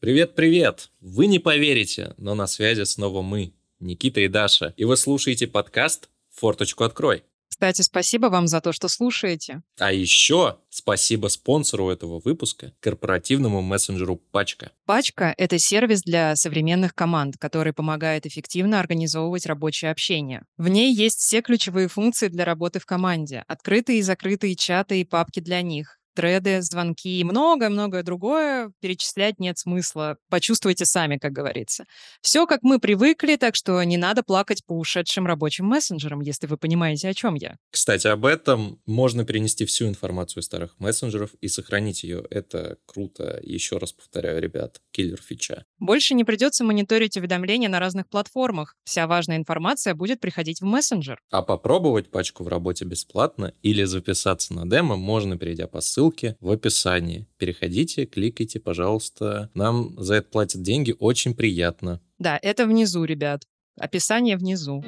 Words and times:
Привет-привет! 0.00 0.90
Вы 1.00 1.26
не 1.26 1.40
поверите, 1.40 2.14
но 2.18 2.36
на 2.36 2.46
связи 2.46 2.84
снова 2.84 3.20
мы, 3.20 3.52
Никита 3.80 4.20
и 4.20 4.28
Даша. 4.28 4.72
И 4.76 4.84
вы 4.84 4.96
слушаете 4.96 5.48
подкаст 5.48 6.08
«Форточку 6.36 6.84
открой». 6.84 7.24
Кстати, 7.48 7.82
спасибо 7.82 8.26
вам 8.26 8.46
за 8.46 8.60
то, 8.60 8.70
что 8.70 8.86
слушаете. 8.86 9.62
А 9.76 9.92
еще 9.92 10.58
спасибо 10.68 11.26
спонсору 11.26 11.90
этого 11.90 12.20
выпуска, 12.24 12.72
корпоративному 12.78 13.60
мессенджеру 13.60 14.14
Пачка. 14.14 14.70
Пачка— 14.86 15.34
это 15.36 15.58
сервис 15.58 16.02
для 16.02 16.36
современных 16.36 16.94
команд, 16.94 17.34
который 17.36 17.72
помогает 17.72 18.24
эффективно 18.24 18.78
организовывать 18.78 19.46
рабочее 19.46 19.90
общение. 19.90 20.44
В 20.56 20.68
ней 20.68 20.94
есть 20.94 21.18
все 21.18 21.42
ключевые 21.42 21.88
функции 21.88 22.28
для 22.28 22.44
работы 22.44 22.78
в 22.78 22.86
команде. 22.86 23.42
Открытые 23.48 23.98
и 23.98 24.02
закрытые 24.02 24.54
чаты 24.54 25.00
и 25.00 25.04
папки 25.04 25.40
для 25.40 25.60
них 25.60 25.97
треды, 26.18 26.62
звонки 26.62 27.20
и 27.20 27.22
многое-многое 27.22 28.02
другое 28.02 28.72
перечислять 28.80 29.38
нет 29.38 29.56
смысла. 29.56 30.16
Почувствуйте 30.28 30.84
сами, 30.84 31.16
как 31.16 31.30
говорится. 31.30 31.84
Все, 32.22 32.44
как 32.44 32.64
мы 32.64 32.80
привыкли, 32.80 33.36
так 33.36 33.54
что 33.54 33.80
не 33.84 33.96
надо 33.96 34.24
плакать 34.24 34.64
по 34.66 34.72
ушедшим 34.72 35.28
рабочим 35.28 35.66
мессенджерам, 35.66 36.20
если 36.20 36.48
вы 36.48 36.56
понимаете, 36.56 37.08
о 37.08 37.14
чем 37.14 37.36
я. 37.36 37.54
Кстати, 37.70 38.08
об 38.08 38.26
этом 38.26 38.80
можно 38.84 39.24
перенести 39.24 39.64
всю 39.64 39.86
информацию 39.86 40.42
старых 40.42 40.74
мессенджеров 40.80 41.30
и 41.40 41.46
сохранить 41.46 42.02
ее. 42.02 42.24
Это 42.30 42.78
круто. 42.84 43.38
Еще 43.44 43.78
раз 43.78 43.92
повторяю, 43.92 44.42
ребят, 44.42 44.80
киллер 44.90 45.22
фича. 45.22 45.66
Больше 45.78 46.14
не 46.14 46.24
придется 46.24 46.64
мониторить 46.64 47.16
уведомления 47.16 47.68
на 47.68 47.78
разных 47.78 48.08
платформах. 48.08 48.74
Вся 48.82 49.06
важная 49.06 49.36
информация 49.36 49.94
будет 49.94 50.18
приходить 50.18 50.62
в 50.62 50.64
мессенджер. 50.64 51.20
А 51.30 51.42
попробовать 51.42 52.10
пачку 52.10 52.42
в 52.42 52.48
работе 52.48 52.84
бесплатно 52.84 53.54
или 53.62 53.84
записаться 53.84 54.52
на 54.52 54.68
демо 54.68 54.96
можно, 54.96 55.38
перейдя 55.38 55.68
по 55.68 55.80
ссылке 55.80 56.07
ссылки 56.08 56.36
в 56.40 56.50
описании. 56.50 57.26
Переходите, 57.38 58.06
кликайте, 58.06 58.60
пожалуйста. 58.60 59.50
Нам 59.54 59.94
за 59.98 60.14
это 60.14 60.28
платят 60.30 60.62
деньги, 60.62 60.94
очень 60.98 61.34
приятно. 61.34 62.00
Да, 62.18 62.38
это 62.42 62.66
внизу, 62.66 63.04
ребят. 63.04 63.42
Описание 63.78 64.36
внизу. 64.36 64.82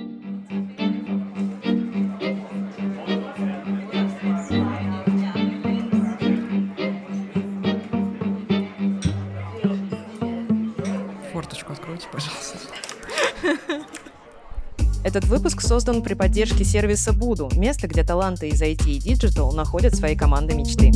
Этот 15.10 15.24
выпуск 15.24 15.60
создан 15.60 16.02
при 16.02 16.14
поддержке 16.14 16.64
сервиса 16.64 17.12
Буду, 17.12 17.50
место, 17.56 17.88
где 17.88 18.04
таланты 18.04 18.46
из 18.50 18.62
IT 18.62 18.88
и 18.88 19.00
Digital 19.00 19.52
находят 19.52 19.96
свои 19.96 20.14
команды 20.14 20.54
мечты. 20.54 20.92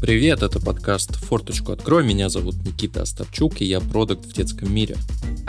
Привет, 0.00 0.44
это 0.44 0.60
подкаст 0.60 1.16
«Форточку 1.16 1.72
открой». 1.72 2.04
Меня 2.04 2.28
зовут 2.28 2.54
Никита 2.64 3.02
Остапчук, 3.02 3.60
и 3.60 3.64
я 3.64 3.80
продукт 3.80 4.26
в 4.26 4.32
детском 4.32 4.72
мире. 4.72 4.94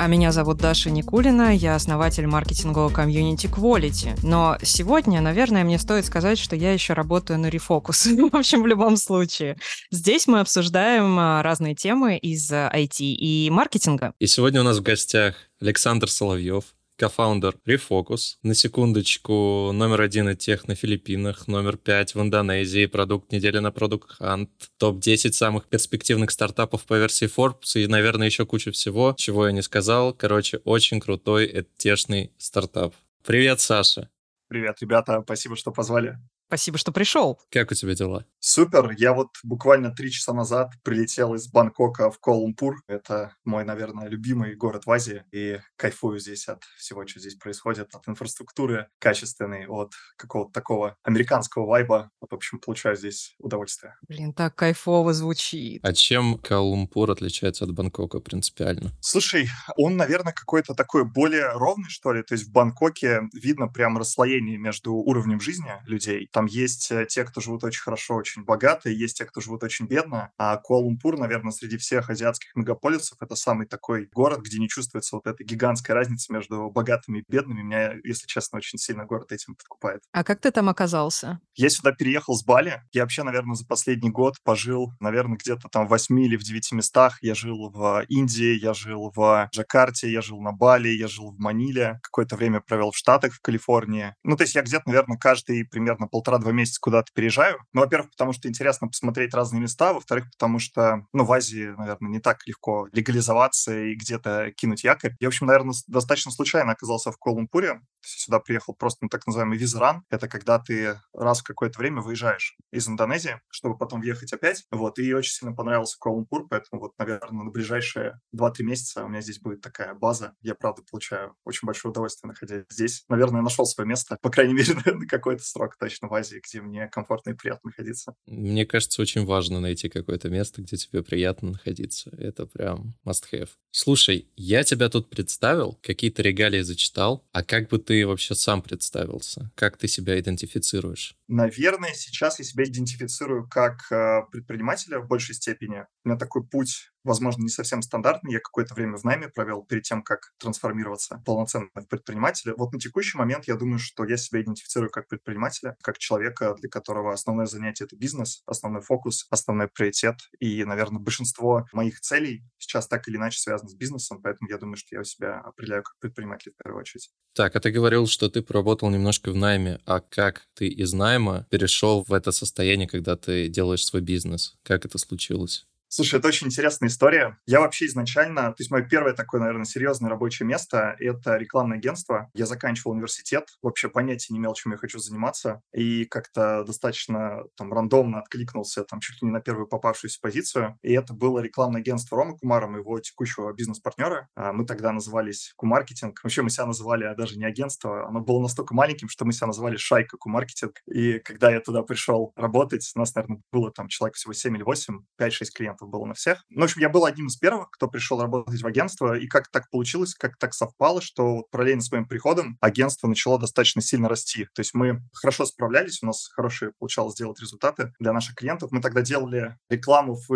А 0.03 0.07
меня 0.07 0.33
зовут 0.33 0.57
Даша 0.57 0.89
Никулина, 0.89 1.55
я 1.55 1.75
основатель 1.75 2.27
маркетингового 2.27 2.89
комьюнити 2.89 3.47
Quality. 3.47 4.19
Но 4.21 4.57
сегодня, 4.61 5.21
наверное, 5.21 5.63
мне 5.63 5.79
стоит 5.79 6.05
сказать, 6.05 6.37
что 6.37 6.57
я 6.57 6.73
еще 6.73 6.91
работаю 6.91 7.39
на 7.39 7.47
рефокус. 7.47 8.05
в 8.31 8.35
общем, 8.35 8.63
в 8.63 8.67
любом 8.67 8.97
случае. 8.97 9.57
Здесь 9.91 10.27
мы 10.27 10.41
обсуждаем 10.41 11.17
а, 11.17 11.41
разные 11.41 11.73
темы 11.73 12.17
из 12.17 12.51
IT 12.51 12.97
и 12.99 13.49
маркетинга. 13.49 14.13
И 14.19 14.27
сегодня 14.27 14.59
у 14.59 14.65
нас 14.65 14.79
в 14.79 14.81
гостях 14.81 15.35
Александр 15.61 16.09
Соловьев, 16.09 16.65
кофаундер 17.03 17.57
Refocus. 17.67 18.37
На 18.43 18.55
секундочку, 18.55 19.71
номер 19.73 19.99
один 19.99 20.29
и 20.29 20.37
тех 20.37 20.69
на 20.69 20.75
Филиппинах, 20.75 21.49
номер 21.49 21.75
пять 21.75 22.15
в 22.15 22.21
Индонезии, 22.21 22.85
продукт 22.85 23.33
недели 23.33 23.59
на 23.59 23.71
Product 23.71 24.21
Hunt, 24.21 24.47
топ-10 24.77 25.33
самых 25.33 25.65
перспективных 25.65 26.31
стартапов 26.31 26.85
по 26.85 26.93
версии 26.93 27.27
Forbes 27.27 27.75
и, 27.75 27.87
наверное, 27.87 28.27
еще 28.27 28.45
куча 28.45 28.71
всего, 28.71 29.13
чего 29.17 29.47
я 29.47 29.51
не 29.51 29.61
сказал. 29.61 30.13
Короче, 30.13 30.61
очень 30.63 31.01
крутой, 31.01 31.45
этешный 31.47 32.31
стартап. 32.37 32.93
Привет, 33.25 33.59
Саша. 33.59 34.09
Привет, 34.47 34.77
ребята, 34.79 35.21
спасибо, 35.25 35.57
что 35.57 35.73
позвали. 35.73 36.17
Спасибо, 36.53 36.77
что 36.77 36.91
пришел. 36.91 37.39
Как 37.49 37.71
у 37.71 37.73
тебя 37.73 37.95
дела? 37.95 38.27
Супер. 38.39 38.91
Я 38.95 39.13
вот 39.13 39.29
буквально 39.41 39.89
три 39.89 40.11
часа 40.11 40.33
назад 40.33 40.69
прилетел 40.83 41.33
из 41.33 41.47
Бангкока 41.47 42.11
в 42.11 42.19
Колумпур. 42.19 42.75
Это 42.87 43.33
мой, 43.43 43.65
наверное, 43.65 44.07
любимый 44.07 44.55
город 44.55 44.85
в 44.85 44.91
Азии. 44.91 45.23
И 45.31 45.59
кайфую 45.77 46.19
здесь 46.19 46.47
от 46.47 46.63
всего, 46.77 47.07
что 47.07 47.19
здесь 47.19 47.33
происходит, 47.33 47.95
от 47.95 48.07
инфраструктуры 48.07 48.87
качественной, 48.99 49.65
от 49.65 49.93
какого-то 50.15 50.51
такого 50.51 50.95
американского 51.01 51.65
вайба. 51.65 52.11
Вот, 52.21 52.31
в 52.31 52.35
общем, 52.35 52.59
получаю 52.59 52.97
здесь 52.97 53.33
удовольствие. 53.39 53.95
Блин, 54.07 54.31
так 54.31 54.53
кайфово 54.53 55.13
звучит. 55.13 55.83
А 55.83 55.91
чем 55.91 56.37
Колумпур 56.37 57.09
отличается 57.09 57.63
от 57.63 57.73
Бангкока 57.73 58.19
принципиально? 58.19 58.91
Слушай, 59.01 59.47
он, 59.75 59.97
наверное, 59.97 60.33
какой-то 60.33 60.75
такой 60.75 61.03
более 61.03 61.51
ровный, 61.53 61.89
что 61.89 62.13
ли. 62.13 62.21
То 62.21 62.35
есть 62.35 62.45
в 62.45 62.51
Бангкоке 62.51 63.21
видно 63.33 63.67
прям 63.69 63.97
расслоение 63.97 64.59
между 64.59 64.93
уровнем 64.93 65.39
жизни 65.39 65.71
людей. 65.87 66.29
Там 66.31 66.42
там 66.43 66.45
есть 66.45 66.91
э, 66.91 67.05
те, 67.05 67.23
кто 67.23 67.41
живут 67.41 67.63
очень 67.63 67.81
хорошо, 67.81 68.15
очень 68.15 68.43
богато, 68.43 68.89
и 68.89 68.95
есть 68.95 69.17
те, 69.17 69.25
кто 69.25 69.39
живут 69.39 69.63
очень 69.63 69.87
бедно. 69.87 70.31
А 70.37 70.57
Куала-Лумпур, 70.57 71.17
наверное, 71.17 71.51
среди 71.51 71.77
всех 71.77 72.09
азиатских 72.09 72.55
мегаполисов 72.55 73.17
это 73.21 73.35
самый 73.35 73.65
такой 73.65 74.09
город, 74.13 74.41
где 74.41 74.59
не 74.59 74.67
чувствуется 74.67 75.15
вот 75.15 75.27
эта 75.27 75.43
гигантская 75.43 75.95
разница 75.95 76.33
между 76.33 76.69
богатыми 76.69 77.19
и 77.19 77.23
бедными. 77.27 77.61
Меня, 77.61 77.93
если 78.03 78.27
честно, 78.27 78.57
очень 78.57 78.77
сильно 78.77 79.05
город 79.05 79.31
этим 79.31 79.55
подкупает. 79.55 80.01
А 80.11 80.23
как 80.23 80.41
ты 80.41 80.51
там 80.51 80.69
оказался? 80.69 81.39
Я 81.55 81.69
сюда 81.69 81.91
переехал 81.91 82.35
с 82.35 82.43
Бали. 82.43 82.81
Я 82.91 83.03
вообще, 83.03 83.23
наверное, 83.23 83.55
за 83.55 83.65
последний 83.65 84.09
год 84.09 84.35
пожил, 84.43 84.91
наверное, 84.99 85.37
где-то 85.37 85.69
там 85.69 85.87
в 85.87 85.89
восьми 85.89 86.25
или 86.25 86.35
в 86.35 86.43
девяти 86.43 86.75
местах. 86.75 87.19
Я 87.21 87.35
жил 87.35 87.69
в 87.69 88.03
Индии, 88.09 88.59
я 88.59 88.73
жил 88.73 89.11
в 89.15 89.49
Джакарте, 89.53 90.11
я 90.11 90.21
жил 90.21 90.41
на 90.41 90.51
Бали, 90.51 90.89
я 90.89 91.07
жил 91.07 91.31
в 91.31 91.39
Маниле. 91.39 91.99
Какое-то 92.03 92.35
время 92.35 92.59
провел 92.59 92.91
в 92.91 92.97
Штатах, 92.97 93.33
в 93.33 93.41
Калифорнии. 93.41 94.15
Ну, 94.23 94.35
то 94.35 94.43
есть 94.43 94.55
я 94.55 94.61
где-то, 94.61 94.83
наверное, 94.87 95.17
каждый 95.17 95.63
примерно 95.65 96.07
полтора 96.07 96.32
полтора-два 96.33 96.51
месяца 96.51 96.79
куда-то 96.81 97.11
переезжаю. 97.13 97.59
Ну, 97.73 97.81
во-первых, 97.81 98.11
потому 98.11 98.33
что 98.33 98.47
интересно 98.47 98.87
посмотреть 98.87 99.33
разные 99.33 99.61
места, 99.61 99.93
во-вторых, 99.93 100.25
потому 100.31 100.59
что, 100.59 101.05
ну, 101.13 101.25
в 101.25 101.31
Азии, 101.31 101.73
наверное, 101.77 102.09
не 102.09 102.19
так 102.19 102.45
легко 102.47 102.87
легализоваться 102.91 103.77
и 103.77 103.95
где-то 103.95 104.51
кинуть 104.55 104.83
якорь. 104.83 105.15
Я, 105.19 105.27
в 105.27 105.29
общем, 105.29 105.47
наверное, 105.47 105.75
достаточно 105.87 106.31
случайно 106.31 106.71
оказался 106.71 107.11
в 107.11 107.17
Колумпуре. 107.17 107.81
Сюда 108.01 108.39
приехал 108.39 108.73
просто 108.73 109.05
на 109.05 109.09
так 109.09 109.25
называемый 109.27 109.57
визаран. 109.57 110.03
Это 110.09 110.27
когда 110.27 110.59
ты 110.59 110.99
раз 111.13 111.41
в 111.41 111.43
какое-то 111.43 111.79
время 111.79 112.01
выезжаешь 112.01 112.55
из 112.71 112.87
Индонезии, 112.87 113.39
чтобы 113.49 113.77
потом 113.77 114.01
въехать 114.01 114.33
опять. 114.33 114.63
Вот, 114.71 114.99
и 114.99 115.13
очень 115.13 115.31
сильно 115.31 115.55
понравился 115.55 115.97
Колумпур, 115.99 116.47
поэтому 116.49 116.81
вот, 116.81 116.93
наверное, 116.97 117.43
на 117.43 117.51
ближайшие 117.51 118.19
2-3 118.35 118.63
месяца 118.63 119.05
у 119.05 119.07
меня 119.07 119.21
здесь 119.21 119.39
будет 119.39 119.61
такая 119.61 119.93
база. 119.93 120.33
Я, 120.41 120.55
правда, 120.55 120.81
получаю 120.89 121.35
очень 121.45 121.65
большое 121.65 121.91
удовольствие, 121.91 122.29
находясь 122.29 122.65
здесь. 122.69 123.03
Наверное, 123.09 123.41
нашел 123.41 123.65
свое 123.65 123.87
место, 123.87 124.17
по 124.21 124.29
крайней 124.29 124.53
мере, 124.55 124.73
на 124.85 125.05
какой-то 125.05 125.43
срок 125.43 125.77
точно 125.77 126.07
в 126.07 126.13
Азии. 126.13 126.22
Азии, 126.23 126.41
где 126.43 126.61
мне 126.61 126.87
комфортно 126.87 127.31
и 127.31 127.33
приятно 127.33 127.69
находиться. 127.69 128.15
Мне 128.25 128.65
кажется, 128.65 129.01
очень 129.01 129.25
важно 129.25 129.59
найти 129.59 129.89
какое-то 129.89 130.29
место, 130.29 130.61
где 130.61 130.77
тебе 130.77 131.03
приятно 131.03 131.51
находиться. 131.51 132.09
Это 132.17 132.45
прям 132.45 132.95
must-have. 133.05 133.49
Слушай, 133.71 134.29
я 134.35 134.63
тебя 134.63 134.89
тут 134.89 135.09
представил, 135.09 135.77
какие-то 135.81 136.21
регалии 136.21 136.61
зачитал, 136.61 137.27
а 137.31 137.43
как 137.43 137.69
бы 137.69 137.79
ты 137.79 138.07
вообще 138.07 138.35
сам 138.35 138.61
представился? 138.61 139.51
Как 139.55 139.77
ты 139.77 139.87
себя 139.87 140.19
идентифицируешь? 140.19 141.15
Наверное, 141.27 141.93
сейчас 141.93 142.39
я 142.39 142.45
себя 142.45 142.63
идентифицирую 142.63 143.47
как 143.47 143.91
э, 143.91 144.21
предпринимателя 144.31 144.99
в 144.99 145.07
большей 145.07 145.35
степени. 145.35 145.85
У 146.05 146.09
меня 146.09 146.17
такой 146.17 146.45
путь 146.45 146.92
возможно, 147.03 147.43
не 147.43 147.49
совсем 147.49 147.81
стандартный. 147.81 148.33
Я 148.33 148.39
какое-то 148.39 148.73
время 148.73 148.97
в 148.97 149.03
найме 149.03 149.29
провел 149.29 149.63
перед 149.63 149.83
тем, 149.83 150.03
как 150.03 150.33
трансформироваться 150.39 151.21
полноценно 151.25 151.69
в 151.75 151.87
предпринимателя. 151.87 152.53
Вот 152.57 152.73
на 152.73 152.79
текущий 152.79 153.17
момент 153.17 153.47
я 153.47 153.55
думаю, 153.55 153.79
что 153.79 154.05
я 154.05 154.17
себя 154.17 154.41
идентифицирую 154.41 154.89
как 154.89 155.07
предпринимателя, 155.07 155.75
как 155.81 155.97
человека, 155.97 156.55
для 156.59 156.69
которого 156.69 157.13
основное 157.13 157.45
занятие— 157.45 157.83
это 157.85 157.95
бизнес, 157.95 158.43
основной 158.45 158.81
фокус, 158.81 159.27
основной 159.29 159.67
приоритет. 159.67 160.15
И, 160.39 160.63
наверное, 160.63 160.99
большинство 160.99 161.65
моих 161.73 161.99
целей 161.99 162.43
сейчас 162.57 162.87
так 162.87 163.07
или 163.07 163.17
иначе 163.17 163.39
связано 163.39 163.69
с 163.69 163.75
бизнесом, 163.75 164.21
поэтому 164.21 164.49
я 164.49 164.57
думаю, 164.57 164.77
что 164.77 164.95
я 164.95 165.03
себя 165.03 165.39
определяю 165.39 165.83
как 165.83 165.97
предприниматель 165.99 166.51
в 166.51 166.63
первую 166.63 166.81
очередь. 166.81 167.09
Так, 167.33 167.55
а 167.55 167.59
ты 167.59 167.71
говорил, 167.71 168.07
что 168.07 168.29
ты 168.29 168.41
поработал 168.41 168.89
немножко 168.89 169.31
в 169.31 169.35
найме. 169.35 169.79
А 169.85 169.99
как 169.99 170.47
ты 170.53 170.67
из 170.67 170.93
найма 170.93 171.47
перешел 171.49 172.03
в 172.03 172.13
это 172.13 172.31
состояние, 172.31 172.87
когда 172.87 173.15
ты 173.15 173.47
делаешь 173.47 173.85
свой 173.85 174.01
бизнес? 174.01 174.55
Как 174.63 174.85
это 174.85 174.97
случилось? 174.97 175.67
Слушай, 175.95 176.17
это 176.17 176.29
очень 176.29 176.47
интересная 176.47 176.89
история. 176.89 177.37
Я 177.45 177.59
вообще 177.59 177.85
изначально, 177.85 178.47
то 178.47 178.55
есть 178.57 178.71
мое 178.71 178.81
первое 178.81 179.13
такое, 179.13 179.39
наверное, 179.39 179.65
серьезное 179.65 180.09
рабочее 180.09 180.47
место— 180.47 180.95
это 180.99 181.37
рекламное 181.37 181.77
агентство. 181.77 182.31
Я 182.33 182.47
заканчивал 182.47 182.93
университет, 182.93 183.49
вообще 183.61 183.89
понятия 183.89 184.33
не 184.33 184.39
имел, 184.39 184.55
чем 184.55 184.71
я 184.71 184.79
хочу 184.79 184.97
заниматься, 184.97 185.61
и 185.71 186.05
как-то 186.05 186.63
достаточно 186.63 187.43
там 187.55 187.71
рандомно 187.71 188.17
откликнулся 188.21 188.83
там 188.85 189.01
чуть 189.01 189.21
ли 189.21 189.27
не 189.27 189.31
на 189.31 189.39
первую 189.39 189.67
попавшуюся 189.67 190.17
позицию. 190.19 190.79
И 190.81 190.93
это 190.93 191.13
было 191.13 191.37
рекламное 191.41 191.81
агентство 191.81 192.17
Рома 192.17 192.39
Кумара, 192.39 192.65
моего 192.65 192.99
текущего 192.99 193.53
бизнес-партнера. 193.53 194.29
А, 194.33 194.51
мы 194.51 194.65
тогда 194.65 194.91
назывались 194.93 195.53
Кумаркетинг. 195.57 196.19
Вообще 196.23 196.41
мы 196.41 196.49
себя 196.49 196.65
называли 196.65 197.03
а 197.03 197.13
даже 197.13 197.37
не 197.37 197.45
агентство, 197.45 198.07
оно 198.07 198.19
было 198.21 198.41
настолько 198.41 198.73
маленьким, 198.73 199.09
что 199.09 199.25
мы 199.25 199.31
себя 199.33 199.45
называли 199.45 199.77
Шайка 199.77 200.17
Кумаркетинг. 200.17 200.81
И 200.91 201.19
когда 201.19 201.51
я 201.51 201.59
туда 201.59 201.83
пришел 201.83 202.33
работать, 202.35 202.91
у 202.95 202.99
нас, 202.99 203.13
наверное, 203.13 203.43
было 203.51 203.71
там 203.71 203.89
человек 203.89 204.15
всего 204.15 204.33
7 204.33 204.55
или 204.55 204.63
8, 204.63 205.01
5-6 205.21 205.45
клиентов 205.53 205.82
процентов 205.83 205.89
было 205.89 206.05
на 206.05 206.13
всех. 206.13 206.43
Ну, 206.49 206.61
в 206.61 206.63
общем, 206.63 206.81
я 206.81 206.89
был 206.89 207.05
одним 207.05 207.27
из 207.27 207.37
первых, 207.37 207.69
кто 207.71 207.87
пришел 207.87 208.21
работать 208.21 208.61
в 208.61 208.67
агентство, 208.67 209.17
и 209.17 209.27
как 209.27 209.49
так 209.49 209.69
получилось, 209.69 210.15
как 210.15 210.37
так 210.37 210.53
совпало, 210.53 211.01
что 211.01 211.45
параллельно 211.51 211.81
с 211.81 211.91
моим 211.91 212.07
приходом 212.07 212.57
агентство 212.61 213.07
начало 213.07 213.39
достаточно 213.39 213.81
сильно 213.81 214.09
расти. 214.09 214.45
То 214.53 214.61
есть 214.61 214.73
мы 214.73 215.01
хорошо 215.13 215.45
справлялись, 215.45 216.01
у 216.01 216.07
нас 216.07 216.27
хорошие 216.27 216.71
получалось 216.79 217.15
делать 217.15 217.39
результаты 217.39 217.93
для 217.99 218.13
наших 218.13 218.35
клиентов. 218.35 218.71
Мы 218.71 218.81
тогда 218.81 219.01
делали 219.01 219.57
рекламу 219.69 220.15
в 220.15 220.33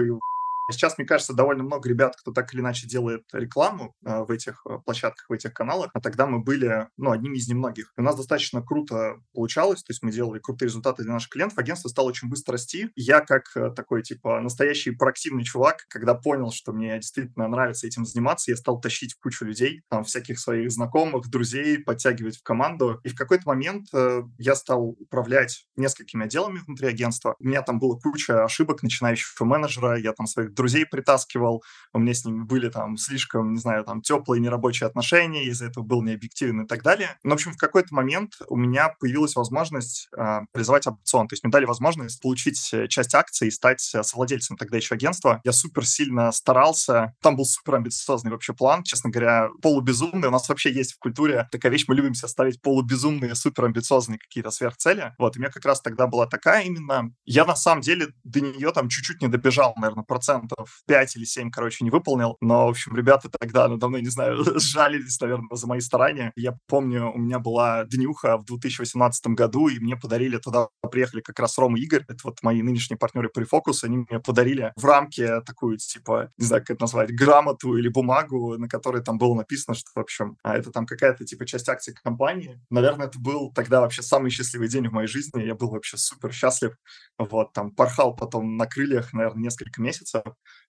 Сейчас, 0.70 0.98
мне 0.98 1.08
кажется, 1.08 1.34
довольно 1.34 1.64
много 1.64 1.88
ребят, 1.88 2.16
кто 2.18 2.32
так 2.32 2.54
или 2.54 2.60
иначе 2.60 2.88
делает 2.88 3.24
рекламу 3.32 3.96
э, 4.06 4.24
в 4.24 4.32
этих 4.32 4.62
э, 4.66 4.80
площадках, 4.86 5.30
в 5.30 5.34
этих 5.34 5.54
каналах, 5.54 5.92
а 5.94 6.02
тогда 6.02 6.28
мы 6.28 6.40
были, 6.40 6.88
ну, 6.98 7.12
одними 7.12 7.38
из 7.38 7.48
немногих. 7.48 7.94
И 7.98 8.02
у 8.02 8.04
нас 8.04 8.18
достаточно 8.18 8.62
круто 8.62 9.16
получалось, 9.34 9.82
то 9.84 9.92
есть 9.92 10.04
мы 10.04 10.12
делали 10.12 10.40
крутые 10.40 10.68
результаты 10.68 11.04
для 11.04 11.14
наших 11.14 11.30
клиентов, 11.30 11.58
агентство 11.58 11.88
стало 11.88 12.08
очень 12.08 12.30
быстро 12.30 12.54
расти. 12.54 12.90
Я 12.96 13.22
как 13.22 13.44
э, 13.56 13.72
такой, 13.72 14.04
типа, 14.04 14.42
настоящий 14.42 14.92
проактивный 14.92 15.46
чувак, 15.46 15.86
когда 15.88 16.16
понял, 16.16 16.52
что 16.52 16.74
мне 16.74 16.96
действительно 16.96 17.48
нравится 17.48 17.88
этим 17.88 18.06
заниматься, 18.06 18.52
я 18.52 18.58
стал 18.58 18.82
тащить 18.82 19.16
кучу 19.16 19.46
людей, 19.46 19.84
там, 19.90 20.04
всяких 20.04 20.38
своих 20.38 20.70
знакомых, 20.72 21.30
друзей, 21.30 21.80
подтягивать 21.80 22.38
в 22.38 22.44
команду. 22.44 23.00
И 23.06 23.10
в 23.10 23.16
какой-то 23.16 23.44
момент 23.46 23.88
э, 23.94 24.24
я 24.38 24.56
стал 24.56 24.98
управлять 25.00 25.66
несколькими 25.78 26.26
отделами 26.26 26.60
внутри 26.68 26.90
агентства. 26.90 27.36
У 27.40 27.48
меня 27.48 27.62
там 27.62 27.80
было 27.80 27.98
куча 27.98 28.44
ошибок 28.44 28.84
начинающего 28.84 29.46
менеджера, 29.46 29.98
я 29.98 30.12
там 30.12 30.28
своих 30.28 30.54
друзей 30.58 30.86
притаскивал, 30.86 31.64
у 31.94 32.00
меня 32.00 32.14
с 32.14 32.26
ними 32.26 32.44
были 32.44 32.70
там 32.70 32.98
слишком, 32.98 33.54
не 33.54 33.60
знаю, 33.60 33.86
там 33.86 34.02
теплые 34.02 34.42
нерабочие 34.42 34.88
отношения, 34.88 35.46
из-за 35.46 35.68
этого 35.68 35.84
был 35.84 36.02
необъективен 36.02 36.62
и 36.62 36.68
так 36.68 36.84
далее. 36.84 37.18
Но, 37.24 37.32
в 37.32 37.34
общем, 37.34 37.54
в 37.54 37.58
какой-то 37.58 37.94
момент 37.94 38.34
у 38.50 38.58
меня 38.58 38.90
появилась 39.00 39.36
возможность 39.36 40.10
э, 40.18 40.40
реализовать 40.54 40.88
опцион, 40.88 41.28
то 41.28 41.34
есть 41.34 41.44
мне 41.44 41.52
дали 41.52 41.66
возможность 41.66 42.22
получить 42.22 42.74
э, 42.74 42.88
часть 42.88 43.16
акций 43.16 43.48
и 43.48 43.52
стать 43.52 43.92
э, 43.94 44.04
совладельцем 44.04 44.58
тогда 44.58 44.78
еще 44.78 44.96
агентства. 44.96 45.42
Я 45.44 45.52
супер 45.54 45.86
сильно 45.86 46.32
старался, 46.32 47.14
там 47.22 47.36
был 47.36 47.46
супер 47.46 47.76
амбициозный 47.76 48.32
вообще 48.32 48.54
план, 48.54 48.84
честно 48.84 49.10
говоря, 49.10 49.50
полубезумный. 49.62 50.28
У 50.28 50.32
нас 50.32 50.50
вообще 50.50 50.72
есть 50.72 50.94
в 50.94 51.00
культуре 51.00 51.48
такая 51.52 51.72
вещь, 51.72 51.86
мы 51.88 51.96
любим 51.96 52.14
себе 52.14 52.28
ставить 52.28 52.62
полубезумные, 52.62 53.36
супер 53.36 53.66
амбициозные 53.66 54.20
какие-то 54.20 54.52
сверхцели. 54.52 55.14
Вот, 55.20 55.36
и 55.36 55.40
у 55.40 55.42
меня 55.42 55.52
как 55.52 55.66
раз 55.66 55.82
тогда 55.82 56.08
была 56.08 56.26
такая 56.28 56.64
именно. 56.64 57.12
Я 57.26 57.46
на 57.46 57.56
самом 57.56 57.82
деле 57.82 58.08
до 58.24 58.42
нее 58.42 58.72
там 58.72 58.90
чуть-чуть 58.90 59.22
не 59.22 59.28
добежал, 59.28 59.74
наверное, 59.78 60.04
процент 60.04 60.47
процентов 60.48 60.82
5 60.88 61.16
или 61.18 61.26
7, 61.26 61.52
короче, 61.52 61.84
не 61.84 61.92
выполнил. 61.92 62.38
Но, 62.42 62.68
в 62.68 62.70
общем, 62.70 62.96
ребята 62.96 63.30
тогда, 63.30 63.68
ну, 63.68 63.78
давно, 63.78 64.00
не 64.00 64.10
знаю, 64.10 64.44
сжалились, 64.60 65.20
наверное, 65.20 65.56
за 65.56 65.68
мои 65.68 65.80
старания. 65.80 66.32
Я 66.36 66.58
помню, 66.68 67.12
у 67.14 67.18
меня 67.18 67.40
была 67.40 67.86
днюха 67.86 68.38
в 68.38 68.46
2018 68.46 69.28
году, 69.28 69.68
и 69.68 69.80
мне 69.80 69.96
подарили 69.96 70.38
туда, 70.38 70.68
приехали 70.92 71.22
как 71.22 71.40
раз 71.40 71.58
Рома 71.58 71.78
и 71.80 71.84
Игорь, 71.84 72.04
это 72.08 72.20
вот 72.24 72.44
мои 72.44 72.62
нынешние 72.62 72.98
партнеры 72.98 73.30
по 73.30 73.40
рефокусу, 73.40 73.86
они 73.86 74.06
мне 74.10 74.20
подарили 74.20 74.74
в 74.76 74.86
рамке 74.86 75.42
такую, 75.42 75.78
типа, 75.78 76.32
не 76.38 76.46
знаю, 76.46 76.64
как 76.64 76.72
это 76.72 76.84
назвать, 76.84 77.16
грамоту 77.16 77.78
или 77.78 77.88
бумагу, 77.88 78.58
на 78.58 78.68
которой 78.68 79.02
там 79.02 79.18
было 79.18 79.36
написано, 79.36 79.76
что, 79.76 79.90
в 79.96 80.00
общем, 80.00 80.38
а 80.44 80.56
это 80.58 80.72
там 80.72 80.86
какая-то, 80.86 81.26
типа, 81.26 81.46
часть 81.46 81.70
акций 81.70 81.94
компании. 81.94 82.60
Наверное, 82.70 83.08
это 83.08 83.20
был 83.20 83.52
тогда 83.54 83.82
вообще 83.82 84.02
самый 84.02 84.32
счастливый 84.32 84.68
день 84.68 84.88
в 84.88 84.92
моей 84.92 85.08
жизни. 85.08 85.44
Я 85.44 85.56
был 85.56 85.70
вообще 85.70 85.98
супер 85.98 86.34
счастлив. 86.34 86.74
Вот, 87.18 87.54
там, 87.54 87.72
порхал 87.72 88.16
потом 88.16 88.58
на 88.58 88.66
крыльях, 88.66 89.14
наверное, 89.14 89.44
несколько 89.44 89.82
месяцев. 89.82 90.24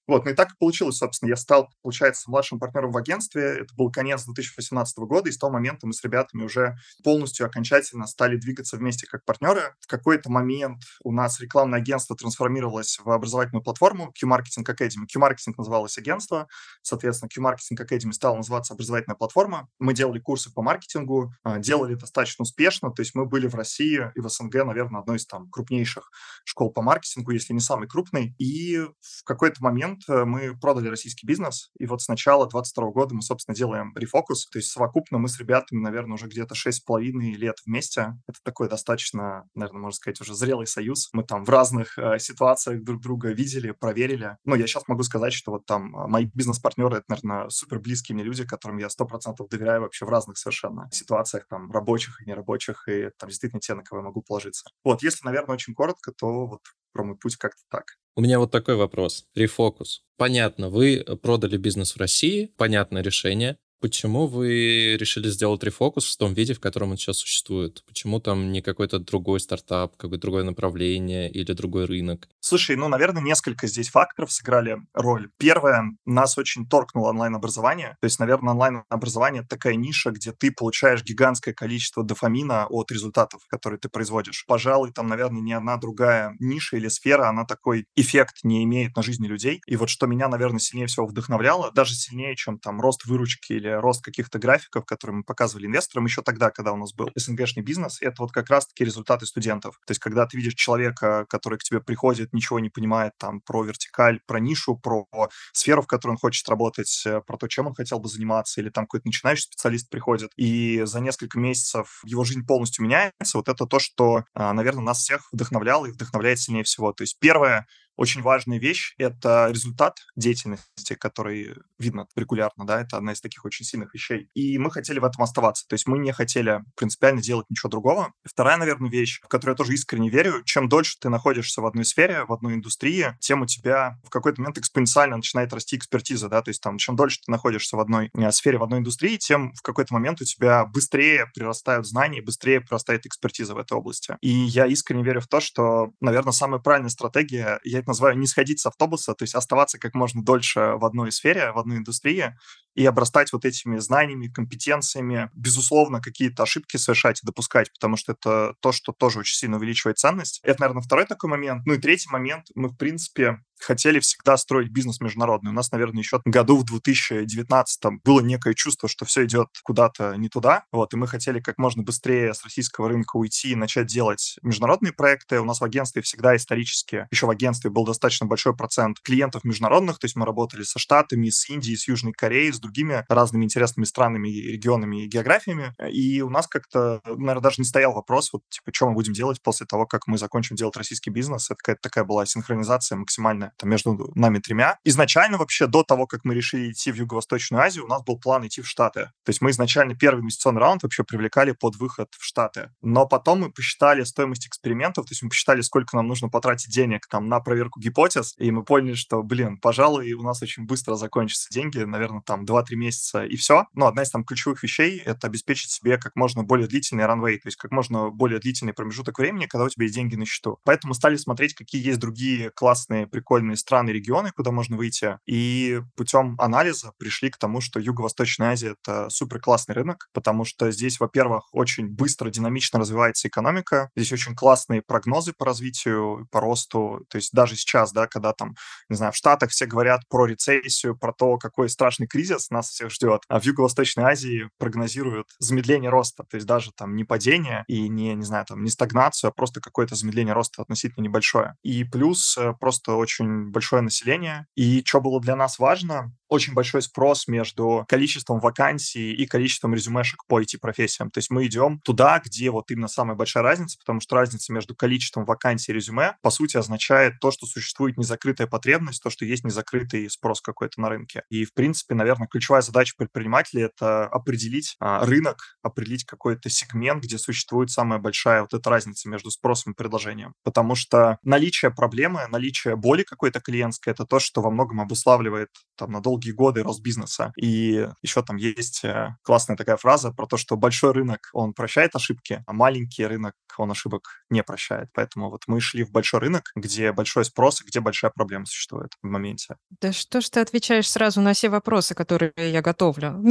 Вот, 0.09 0.25
ну 0.25 0.31
и 0.31 0.35
так 0.35 0.57
получилось, 0.59 0.97
собственно. 0.97 1.29
Я 1.29 1.37
стал, 1.37 1.71
получается, 1.83 2.31
младшим 2.31 2.59
партнером 2.59 2.93
в 2.93 2.97
агентстве. 2.97 3.61
Это 3.61 3.75
был 3.77 3.93
конец 3.93 4.25
2018 4.25 4.99
года, 5.01 5.29
и 5.29 5.33
с 5.33 5.37
того 5.37 5.53
момента 5.53 5.87
мы 5.87 5.93
с 5.93 6.03
ребятами 6.03 6.45
уже 6.45 6.79
полностью 7.05 7.45
окончательно 7.45 8.07
стали 8.07 8.37
двигаться 8.37 8.79
вместе 8.79 9.07
как 9.07 9.23
партнеры. 9.27 9.75
В 9.81 9.87
какой-то 9.87 10.31
момент 10.31 10.83
у 11.05 11.13
нас 11.13 11.39
рекламное 11.41 11.81
агентство 11.81 12.17
трансформировалось 12.17 12.99
в 13.05 13.11
образовательную 13.11 13.63
платформу 13.63 14.11
Q-Marketing 14.19 14.65
Academy. 14.65 15.07
Q-Marketing 15.13 15.53
называлось 15.59 15.99
агентство, 15.99 16.49
соответственно, 16.81 17.29
Q-Marketing 17.29 17.77
Academy 17.79 18.13
стала 18.13 18.37
называться 18.37 18.73
образовательная 18.73 19.17
платформа. 19.17 19.69
Мы 19.79 19.93
делали 19.93 20.21
курсы 20.21 20.51
по 20.51 20.63
маркетингу, 20.63 21.35
а, 21.43 21.59
делали 21.59 21.95
достаточно 21.95 22.45
успешно, 22.45 22.91
то 22.91 23.03
есть 23.03 23.15
мы 23.15 23.27
были 23.27 23.47
в 23.47 23.55
России 23.55 24.11
и 24.15 24.21
в 24.21 24.29
СНГ, 24.31 24.55
наверное, 24.65 25.03
одной 25.03 25.19
из 25.19 25.27
там 25.27 25.51
крупнейших 25.51 26.11
школ 26.47 26.73
по 26.73 26.81
маркетингу, 26.81 27.31
если 27.33 27.53
не 27.53 27.61
самый 27.61 27.89
крупный. 27.89 28.35
И 28.39 28.79
в 28.79 29.25
какой-то 29.25 29.58
момент 29.61 29.89
момент 29.89 30.03
э, 30.09 30.25
мы 30.25 30.57
продали 30.59 30.89
российский 30.89 31.27
бизнес, 31.27 31.71
и 31.79 31.87
вот 31.87 32.03
с 32.03 32.09
начала 32.09 32.49
2022 32.49 32.91
года 32.91 33.15
мы, 33.15 33.23
собственно, 33.23 33.55
делаем 33.55 33.93
рефокус. 33.97 34.47
То 34.49 34.59
есть 34.59 34.71
совокупно 34.71 35.19
мы 35.19 35.29
с 35.29 35.39
ребятами, 35.39 35.81
наверное, 35.81 36.15
уже 36.15 36.27
где-то 36.27 36.55
6,5 36.55 37.01
лет 37.37 37.57
вместе. 37.67 38.15
Это 38.27 38.39
такой 38.43 38.69
достаточно, 38.69 39.45
наверное, 39.55 39.83
можно 39.83 39.97
сказать, 39.97 40.21
уже 40.21 40.35
зрелый 40.35 40.67
союз. 40.67 41.09
Мы 41.13 41.25
там 41.25 41.45
в 41.45 41.51
разных 41.51 41.99
э, 41.99 42.19
ситуациях 42.19 42.83
друг 42.83 43.01
друга 43.01 43.31
видели, 43.31 43.71
проверили. 43.71 44.37
Но 44.45 44.55
я 44.55 44.67
сейчас 44.67 44.87
могу 44.89 45.03
сказать, 45.03 45.33
что 45.33 45.53
вот 45.53 45.67
там 45.67 45.97
э, 45.97 46.09
мои 46.09 46.27
бизнес-партнеры, 46.27 46.99
это, 46.99 47.07
наверное, 47.09 47.49
супер 47.49 47.79
близкие 47.79 48.15
мне 48.15 48.25
люди, 48.25 48.45
которым 48.45 48.79
я 48.79 48.89
100% 48.89 49.37
доверяю 49.49 49.83
вообще 49.83 50.05
в 50.05 50.09
разных 50.09 50.39
совершенно 50.39 50.89
ситуациях, 50.93 51.47
там, 51.49 51.71
рабочих 51.71 52.21
и 52.23 52.29
нерабочих, 52.29 52.89
и 52.89 53.11
там 53.19 53.29
действительно 53.29 53.61
те, 53.61 53.75
на 53.75 53.83
кого 53.83 54.01
я 54.01 54.05
могу 54.05 54.23
положиться. 54.23 54.65
Вот, 54.85 55.03
если, 55.03 55.25
наверное, 55.25 55.55
очень 55.55 55.75
коротко, 55.75 56.13
то 56.13 56.47
вот 56.47 56.61
про 56.93 57.05
мой 57.05 57.17
путь 57.17 57.37
как-то 57.37 57.63
так. 57.71 57.99
У 58.17 58.21
меня 58.21 58.39
вот 58.39 58.51
такой 58.51 58.75
вопрос. 58.75 59.27
Рефокус. 59.35 60.05
Понятно, 60.17 60.71
вы 60.71 61.05
продали 61.23 61.57
бизнес 61.57 61.95
в 61.95 61.99
России, 61.99 62.53
понятное 62.57 63.03
решение. 63.03 63.59
Почему 63.81 64.27
вы 64.27 64.97
решили 64.99 65.29
сделать 65.29 65.63
рефокус 65.63 66.13
в 66.13 66.17
том 66.17 66.35
виде, 66.35 66.53
в 66.53 66.59
котором 66.59 66.91
он 66.91 66.97
сейчас 66.97 67.19
существует? 67.19 67.85
Почему 67.87 68.19
там 68.19 68.51
не 68.51 68.61
какой-то 68.61 68.99
другой 68.99 69.39
стартап, 69.39 69.97
какое-то 69.97 70.23
другое 70.23 70.43
направление 70.43 71.31
или 71.31 71.53
другой 71.53 71.85
рынок? 71.85 72.29
Слушай, 72.41 72.75
ну, 72.75 72.89
наверное, 72.89 73.23
несколько 73.23 73.69
здесь 73.69 73.89
факторов 73.89 74.33
сыграли 74.33 74.79
роль. 74.95 75.31
Первое, 75.39 75.85
нас 76.07 76.37
очень 76.39 76.67
торкнуло 76.67 77.11
онлайн-образование. 77.11 77.97
То 78.01 78.07
есть, 78.07 78.19
наверное, 78.19 78.53
онлайн-образование— 78.55 79.45
такая 79.49 79.77
ниша, 79.77 80.11
где 80.11 80.33
ты 80.33 80.51
получаешь 80.51 81.05
гигантское 81.05 81.55
количество 81.55 82.03
дофамина 82.03 82.67
от 82.67 82.91
результатов, 82.91 83.43
которые 83.49 83.79
ты 83.79 83.89
производишь. 83.89 84.45
Пожалуй, 84.49 84.91
там, 84.93 85.07
наверное, 85.07 85.41
ни 85.41 85.53
одна 85.53 85.77
другая 85.77 86.35
ниша 86.41 86.77
или 86.77 86.89
сфера, 86.89 87.29
она 87.29 87.45
такой 87.45 87.85
эффект 87.95 88.39
не 88.43 88.65
имеет 88.65 88.97
на 88.97 89.05
жизни 89.05 89.29
людей. 89.29 89.61
И 89.69 89.77
вот 89.77 89.89
что 89.89 90.09
меня, 90.09 90.27
наверное, 90.27 90.59
сильнее 90.59 90.89
всего 90.89 91.07
вдохновляло, 91.07 91.71
даже 91.71 91.95
сильнее, 91.95 92.35
чем 92.35 92.59
там 92.59 92.81
рост 92.81 93.05
выручки 93.07 93.53
или 93.53 93.68
или 93.69 93.81
рост 93.81 94.03
каких-то 94.03 94.39
графиков, 94.39 94.85
которые 94.85 95.19
мы 95.19 95.25
показывали 95.25 95.67
инвесторам 95.67 96.07
еще 96.07 96.23
тогда, 96.23 96.51
когда 96.51 96.73
у 96.73 96.77
нас 96.77 96.93
был 96.93 97.11
СНГшный 97.15 97.63
бизнес, 97.63 98.01
это 98.01 98.23
вот 98.23 98.33
как 98.33 98.49
раз-таки 98.51 98.85
результаты 98.85 99.27
студентов. 99.27 99.79
То 99.87 99.93
есть, 99.93 100.01
когда 100.01 100.27
ты 100.27 100.37
видишь 100.37 100.55
человека, 100.55 101.27
который 101.29 101.59
к 101.59 101.63
тебе 101.63 101.81
приходит, 101.81 102.33
ничего 102.33 102.59
не 102.61 102.71
понимает 102.71 103.13
там 103.19 103.41
про 103.41 103.63
вертикаль, 103.65 104.21
про 104.27 104.41
нишу, 104.41 104.77
про 104.77 105.07
сферу, 105.53 105.83
в 105.83 105.87
которой 105.87 106.13
он 106.13 106.19
хочет 106.19 106.49
работать, 106.49 107.03
э, 107.07 107.21
про 107.21 107.37
то, 107.37 107.49
чем 107.49 107.67
он 107.67 107.75
хотел 107.75 107.99
бы 107.99 108.09
заниматься, 108.09 108.61
или 108.61 108.71
там 108.71 108.85
какой-то 108.85 109.07
начинающий 109.07 109.45
специалист 109.45 109.89
приходит, 109.91 110.31
и 110.37 110.83
за 110.85 111.01
несколько 111.01 111.39
месяцев 111.39 112.01
его 112.05 112.25
жизнь 112.25 112.47
полностью 112.47 112.85
меняется, 112.85 113.39
вот 113.39 113.49
это 113.49 113.67
то, 113.67 113.79
что, 113.79 114.25
а, 114.35 114.53
наверное, 114.53 114.85
нас 114.85 114.99
всех 114.99 115.29
вдохновляло 115.33 115.87
и 115.87 115.93
вдохновляет 115.93 116.39
сильнее 116.39 116.65
всего. 116.65 116.93
То 116.93 117.03
есть 117.03 117.19
первое, 117.19 117.67
очень 117.99 118.23
важная 118.23 118.59
вещь— 118.59 118.95
это 118.99 119.49
результат 119.51 119.99
деятельности, 120.17 120.95
который 120.95 121.57
видно 121.79 122.07
регулярно, 122.17 122.65
да, 122.65 122.81
это 122.81 122.97
одна 122.97 123.13
из 123.13 123.21
таких 123.21 123.45
очень 123.45 123.67
сильных 123.67 123.93
вещей. 123.93 124.31
И 124.35 124.57
мы 124.57 124.71
хотели 124.71 125.01
в 125.01 125.05
этом 125.05 125.23
оставаться, 125.23 125.67
то 125.67 125.75
есть 125.75 125.87
мы 125.89 125.99
не 125.99 126.13
хотели 126.13 126.61
принципиально 126.77 127.21
делать 127.21 127.47
ничего 127.51 127.69
другого. 127.69 128.13
Вторая, 128.25 128.57
наверное, 128.57 128.89
вещь, 128.89 129.21
в 129.23 129.27
которую 129.27 129.55
я 129.55 129.57
тоже 129.57 129.75
искренне 129.75 130.11
верю, 130.11 130.45
чем 130.45 130.69
дольше 130.69 130.97
ты 131.01 131.09
находишься 131.09 131.61
в 131.61 131.67
одной 131.67 131.85
сфере, 131.85 132.25
в 132.25 132.33
одной 132.33 132.55
индустрии, 132.55 133.17
тем 133.19 133.43
у 133.43 133.47
тебя 133.47 133.99
в 134.05 134.11
какой-то 134.11 134.41
момент 134.41 134.59
экспоненциально 134.59 135.17
начинает 135.17 135.53
расти 135.53 135.77
экспертиза, 135.77 136.29
да, 136.29 136.41
то 136.41 136.51
есть 136.51 136.63
там, 136.63 136.79
чем 136.79 136.95
дольше 136.95 137.19
ты 137.27 137.33
находишься 137.33 137.77
в 137.77 137.81
одной 137.81 138.11
э, 138.17 138.31
сфере, 138.31 138.59
в 138.59 138.63
одной 138.63 138.79
индустрии, 138.79 139.17
тем 139.17 139.53
в 139.55 139.63
какой-то 139.63 139.93
момент 139.93 140.21
у 140.21 140.25
тебя 140.25 140.65
быстрее 140.67 141.27
прирастают 141.35 141.87
знания, 141.87 142.23
быстрее 142.23 142.61
прирастает 142.61 143.07
экспертиза 143.07 143.57
в 143.57 143.59
этой 143.59 143.77
области. 143.77 144.17
И 144.21 144.31
я 144.31 144.67
искренне 144.67 145.03
верю 145.03 145.21
в 145.21 145.27
то, 145.27 145.41
что, 145.41 145.91
наверное, 146.01 146.33
самая 146.33 146.61
правильная 146.61 146.91
стратегия, 146.91 147.59
я 147.65 147.81
называю 147.89 148.19
не 148.19 148.27
сходить 148.27 148.61
с 148.61 148.67
автобуса, 148.67 149.15
то 149.15 149.25
есть 149.25 149.35
оставаться 149.35 149.79
как 149.79 149.95
можно 149.95 150.23
дольше 150.23 150.75
в 150.77 150.85
одной 150.85 151.11
сфере, 151.13 151.53
в 151.53 151.59
одной 151.59 151.79
индустрии 151.79 152.37
и 152.79 152.87
обрастать 152.87 153.33
вот 153.33 153.45
этими 153.45 153.79
знаниями, 153.79 154.29
компетенциями. 154.29 155.31
Безусловно, 155.35 156.01
какие-то 156.01 156.45
ошибки 156.45 156.77
совершать 156.77 157.21
и 157.21 157.27
допускать, 157.27 157.73
потому 157.73 157.97
что 157.97 158.13
это 158.13 158.55
то, 158.61 158.71
что 158.71 158.93
тоже 158.93 159.19
очень 159.19 159.37
сильно 159.37 159.57
увеличивает 159.57 159.99
ценность. 159.99 160.39
Это, 160.45 160.61
наверное, 160.61 160.83
второй 160.83 161.05
такой 161.07 161.29
момент. 161.29 161.67
Ну 161.67 161.75
и 161.75 161.79
третий 161.79 162.09
момент. 162.09 162.47
Мы, 162.55 162.69
в 162.69 162.77
принципе, 162.77 163.41
хотели 163.61 164.01
всегда 164.01 164.37
строить 164.37 164.71
бизнес 164.71 165.01
международный. 165.01 165.51
У 165.51 165.55
нас, 165.55 165.73
наверное, 165.73 166.01
еще 166.01 166.21
году 166.25 166.59
в 166.59 166.65
2019 166.65 167.81
было 168.05 168.21
некое 168.21 168.55
чувство, 168.55 168.89
что 168.89 169.05
все 169.05 169.25
идет 169.25 169.49
куда-то 169.63 170.15
не 170.17 170.29
туда. 170.29 170.65
Вот, 170.73 170.93
и 170.95 170.97
мы 170.97 171.07
хотели 171.07 171.41
как 171.41 171.59
можно 171.59 171.83
быстрее 171.83 172.35
с 172.35 172.45
российского 172.45 172.89
рынка 172.89 173.17
уйти 173.17 173.51
и 173.51 173.57
начать 173.57 173.87
делать 173.87 174.39
международные 174.43 174.93
проекты. 174.93 175.41
У 175.41 175.45
нас 175.45 175.61
в 175.61 175.65
агентстве 175.65 176.03
всегда 176.03 176.37
исторически, 176.37 177.07
еще 177.11 177.27
в 177.27 177.31
агентстве 177.31 177.71
был 177.71 177.85
достаточно 177.85 178.27
большой 178.27 178.57
процент 178.57 179.01
клиентов 179.01 179.45
международных, 179.45 179.99
то 179.99 180.05
есть 180.05 180.17
мы 180.17 180.27
работали 180.27 180.63
со 180.63 180.79
Штатами, 180.79 181.29
с 181.29 181.49
Индией, 181.49 181.77
с 181.77 181.89
Южной 181.89 182.13
Кореей, 182.13 182.53
с 182.53 182.61
другими 182.69 183.05
разными 183.09 183.45
интересными 183.45 183.85
странами, 183.85 184.29
регионами 184.29 185.05
и 185.05 185.09
географиями. 185.09 185.75
И 185.91 186.21
у 186.21 186.31
нас 186.31 186.47
как-то, 186.47 187.01
наверное, 187.07 187.41
даже 187.41 187.57
не 187.59 187.65
стоял 187.65 187.93
вопрос, 187.93 188.33
вот, 188.33 188.43
типа, 188.49 188.71
что 188.75 188.89
мы 188.89 188.95
будем 188.95 189.13
делать 189.13 189.43
после 189.43 189.67
того, 189.67 189.87
как 189.87 190.07
мы 190.07 190.19
закончим 190.19 190.57
делать 190.57 190.77
российский 190.77 191.11
бизнес. 191.11 191.47
Это 191.47 191.57
какая-то 191.57 191.81
такая 191.83 192.05
была 192.05 192.27
синхронизация 192.27 192.97
максимальная 192.97 193.53
там, 193.57 193.71
между 193.71 194.11
нами 194.15 194.39
тремя. 194.39 194.79
Изначально 194.85 195.39
вообще 195.39 195.67
до 195.67 195.83
того, 195.83 196.07
как 196.07 196.25
мы 196.25 196.35
решили 196.35 196.71
идти 196.71 196.93
в 196.93 196.97
Юго-Восточную 196.97 197.63
Азию, 197.63 197.85
у 197.85 197.89
нас 197.89 198.03
был 198.05 198.19
план 198.19 198.47
идти 198.47 198.61
в 198.63 198.69
Штаты. 198.69 199.11
То 199.25 199.31
есть 199.31 199.41
мы 199.41 199.51
изначально 199.51 199.95
первый 199.95 200.21
инвестиционный 200.21 200.61
раунд 200.61 200.83
вообще 200.83 201.05
привлекали 201.05 201.53
под 201.53 201.77
выход 201.77 202.09
в 202.19 202.25
Штаты. 202.25 202.71
Но 202.83 203.07
потом 203.07 203.41
мы 203.41 203.51
посчитали 203.51 204.05
стоимость 204.05 204.47
экспериментов, 204.47 205.07
то 205.07 205.13
есть 205.13 205.23
мы 205.23 205.31
посчитали, 205.31 205.61
сколько 205.63 205.97
нам 205.97 206.07
нужно 206.07 206.29
потратить 206.29 206.73
денег 206.73 207.07
там 207.09 207.29
на 207.29 207.41
проверку 207.41 207.81
гипотез, 207.81 208.35
и 208.39 208.51
мы 208.51 208.65
поняли, 208.65 208.95
что, 208.95 209.23
блин, 209.23 209.59
пожалуй, 209.59 210.13
у 210.13 210.23
нас 210.23 210.43
очень 210.43 210.67
быстро 210.67 210.95
закончатся 210.95 211.49
деньги, 211.51 211.79
наверное, 211.79 212.23
там 212.23 212.45
2-3 212.63 212.75
месяца 212.75 213.25
и 213.25 213.37
все. 213.37 213.67
Но 213.75 213.87
одна 213.87 214.03
из 214.03 214.11
там 214.11 214.25
ключевых 214.25 214.63
вещей— 214.63 214.99
это 215.05 215.27
обеспечить 215.27 215.71
себе 215.71 215.99
как 215.99 216.17
можно 216.17 216.43
более 216.43 216.69
длительный 216.69 217.07
ранвей, 217.07 217.39
то 217.39 217.49
есть 217.49 217.57
как 217.57 217.71
можно 217.71 218.11
более 218.11 218.41
длительный 218.41 218.73
промежуток 218.73 219.19
времени, 219.19 219.47
когда 219.47 219.65
у 219.65 219.69
тебя 219.69 219.85
есть 219.85 219.95
деньги 219.95 220.17
на 220.17 220.25
счету. 220.25 220.59
Поэтому 220.65 220.95
стали 220.95 221.17
смотреть, 221.17 221.55
какие 221.55 221.85
есть 221.85 221.99
другие 221.99 222.51
классные, 222.51 223.07
прикольные 223.07 223.57
страны, 223.57 223.91
регионы, 223.91 224.31
куда 224.35 224.51
можно 224.51 224.77
выйти, 224.77 225.19
и 225.27 225.81
путем 225.97 226.37
анализа 226.39 226.93
пришли 226.99 227.31
к 227.31 227.39
тому, 227.39 227.61
что 227.61 227.81
Юго-Восточная 227.81 228.53
Азия— 228.53 228.75
это 228.83 229.09
супер 229.11 229.41
классный 229.41 229.75
рынок, 229.75 230.09
потому 230.13 230.45
что 230.45 230.71
здесь, 230.71 231.01
во-первых, 231.01 231.49
очень 231.53 231.89
быстро, 231.89 232.31
динамично 232.31 232.79
развивается 232.79 233.29
экономика, 233.29 233.91
здесь 233.97 234.13
очень 234.13 234.35
классные 234.35 234.83
прогнозы 234.83 235.33
по 235.37 235.45
развитию, 235.45 236.27
по 236.31 236.41
росту, 236.41 237.05
то 237.09 237.17
есть 237.17 237.33
даже 237.33 237.57
сейчас, 237.57 237.93
да, 237.93 238.07
когда 238.07 238.33
там, 238.33 238.55
не 238.89 238.97
знаю, 238.97 239.13
в 239.13 239.17
Штатах 239.17 239.51
все 239.51 239.67
говорят 239.67 240.03
про 240.09 240.27
рецессию, 240.27 240.97
про 240.97 241.13
то, 241.13 241.37
какой 241.39 241.69
страшный 241.69 242.07
кризис 242.07 242.38
нас 242.51 242.71
всех 242.71 242.91
ждет, 242.91 243.23
а 243.29 243.41
в 243.41 243.45
Юго-Восточной 243.45 244.05
Азии 244.05 244.49
прогнозируют 244.59 245.29
замедление 245.39 245.91
роста, 245.91 246.25
то 246.25 246.37
есть 246.37 246.47
даже 246.47 246.73
там 246.73 246.97
не 246.97 247.05
падение 247.05 247.65
и 247.69 247.89
не, 247.89 248.15
не 248.15 248.25
знаю, 248.25 248.45
там 248.47 248.63
не 248.63 248.71
стагнацию, 248.71 249.29
а 249.29 249.33
просто 249.33 249.61
какое-то 249.61 249.95
замедление 249.95 250.35
роста 250.35 250.63
относительно 250.63 251.05
небольшое. 251.05 251.55
И 251.63 251.85
плюс 251.85 252.37
э, 252.39 252.55
просто 252.59 252.95
очень 252.95 253.51
большое 253.51 253.83
население. 253.83 254.47
И 254.55 254.83
что 254.85 255.01
было 255.01 255.21
для 255.21 255.37
нас 255.37 255.59
важно, 255.59 256.13
очень 256.29 256.55
большой 256.55 256.83
спрос 256.83 257.29
между 257.29 257.85
количеством 257.89 258.41
вакансий 258.41 259.13
и 259.13 259.27
количеством 259.27 259.75
резюмешек 259.75 260.25
по 260.27 260.41
IT-профессиям. 260.41 261.11
То 261.11 261.19
есть 261.19 261.31
мы 261.31 261.47
идем 261.47 261.81
туда, 261.81 262.21
где 262.25 262.51
вот 262.51 262.71
именно 262.71 262.89
самая 262.89 263.17
большая 263.17 263.43
разница, 263.43 263.79
потому 263.79 264.01
что 264.01 264.17
разница 264.17 264.53
между 264.53 264.75
количеством 264.75 265.25
вакансий 265.25 265.73
и 265.73 265.75
резюме, 265.75 266.17
по 266.23 266.31
сути, 266.31 266.57
означает 266.57 267.15
то, 267.21 267.31
что 267.31 267.47
существует 267.47 267.97
незакрытая 267.97 268.47
потребность, 268.47 269.03
то, 269.03 269.11
что 269.11 269.25
есть 269.25 269.45
незакрытый 269.45 270.09
спрос 270.11 270.41
какой-то 270.41 270.81
на 270.81 270.89
рынке. 270.89 271.23
И, 271.31 271.45
в 271.45 271.55
принципе, 271.55 271.95
наверное, 271.95 272.29
ключевая 272.29 272.63
задача 272.63 272.95
предпринимателей— 272.97 273.63
это 273.65 274.07
определить 274.07 274.77
а, 274.81 275.05
рынок, 275.05 275.59
определить 275.63 276.05
какой-то 276.05 276.51
сегмент, 276.51 277.03
где 277.05 277.19
существует 277.19 277.71
самая 277.71 277.99
большая 277.99 278.43
вот 278.43 278.55
эта 278.55 278.71
разница 278.71 279.09
между 279.09 279.31
спросом 279.31 279.73
и 279.73 279.77
предложением. 279.77 280.35
Потому 280.43 280.75
что 280.75 281.19
наличие 281.23 281.71
проблемы, 281.71 282.27
наличие 282.29 282.77
боли 282.77 283.03
какой-то 283.03 283.41
клиентской— 283.41 283.93
это 283.95 284.05
то, 284.05 284.19
что 284.19 284.43
во 284.43 284.51
многом 284.51 284.81
обуславливает 284.81 285.49
там 285.77 285.93
на 285.93 286.01
долгие 286.19 286.33
годы 286.33 286.63
рост 286.63 286.83
бизнеса. 286.83 287.33
И 287.37 287.89
еще 288.03 288.23
там 288.23 288.37
есть 288.37 288.85
э, 288.85 289.17
классная 289.23 289.57
такая 289.57 289.77
фраза 289.77 290.11
про 290.13 290.27
то, 290.27 290.37
что 290.37 290.57
большой 290.57 290.93
рынок, 290.93 291.31
он 291.33 291.55
прощает 291.55 291.95
ошибки, 291.95 292.43
а 292.47 292.53
маленький 292.53 293.07
рынок, 293.07 293.35
он 293.57 293.71
ошибок 293.71 294.09
не 294.31 294.43
прощает. 294.43 294.89
Поэтому 294.95 295.31
вот 295.31 295.43
мы 295.47 295.61
шли 295.61 295.85
в 295.85 295.91
большой 295.91 296.21
рынок, 296.21 296.51
где 296.57 296.93
большой 296.93 297.25
спрос, 297.25 297.63
где 297.63 297.81
большая 297.81 298.11
проблема 298.15 298.47
существует 298.47 298.93
в 299.03 299.07
моменте. 299.07 299.57
Да 299.81 299.93
что 299.93 300.21
ж 300.21 300.29
ты 300.31 300.41
отвечаешь 300.41 300.91
сразу 300.91 301.21
на 301.21 301.33
все 301.33 301.49
вопросы, 301.49 301.95
которые 301.95 302.33
я 302.37 302.63
готовлю? 302.63 303.23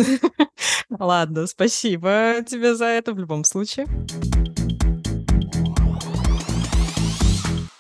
Ладно, 0.90 1.48
спасибо 1.48 2.36
тебе 2.48 2.76
за 2.76 2.86
это 2.86 3.14
в 3.14 3.20
любом 3.20 3.44
случае. 3.44 3.88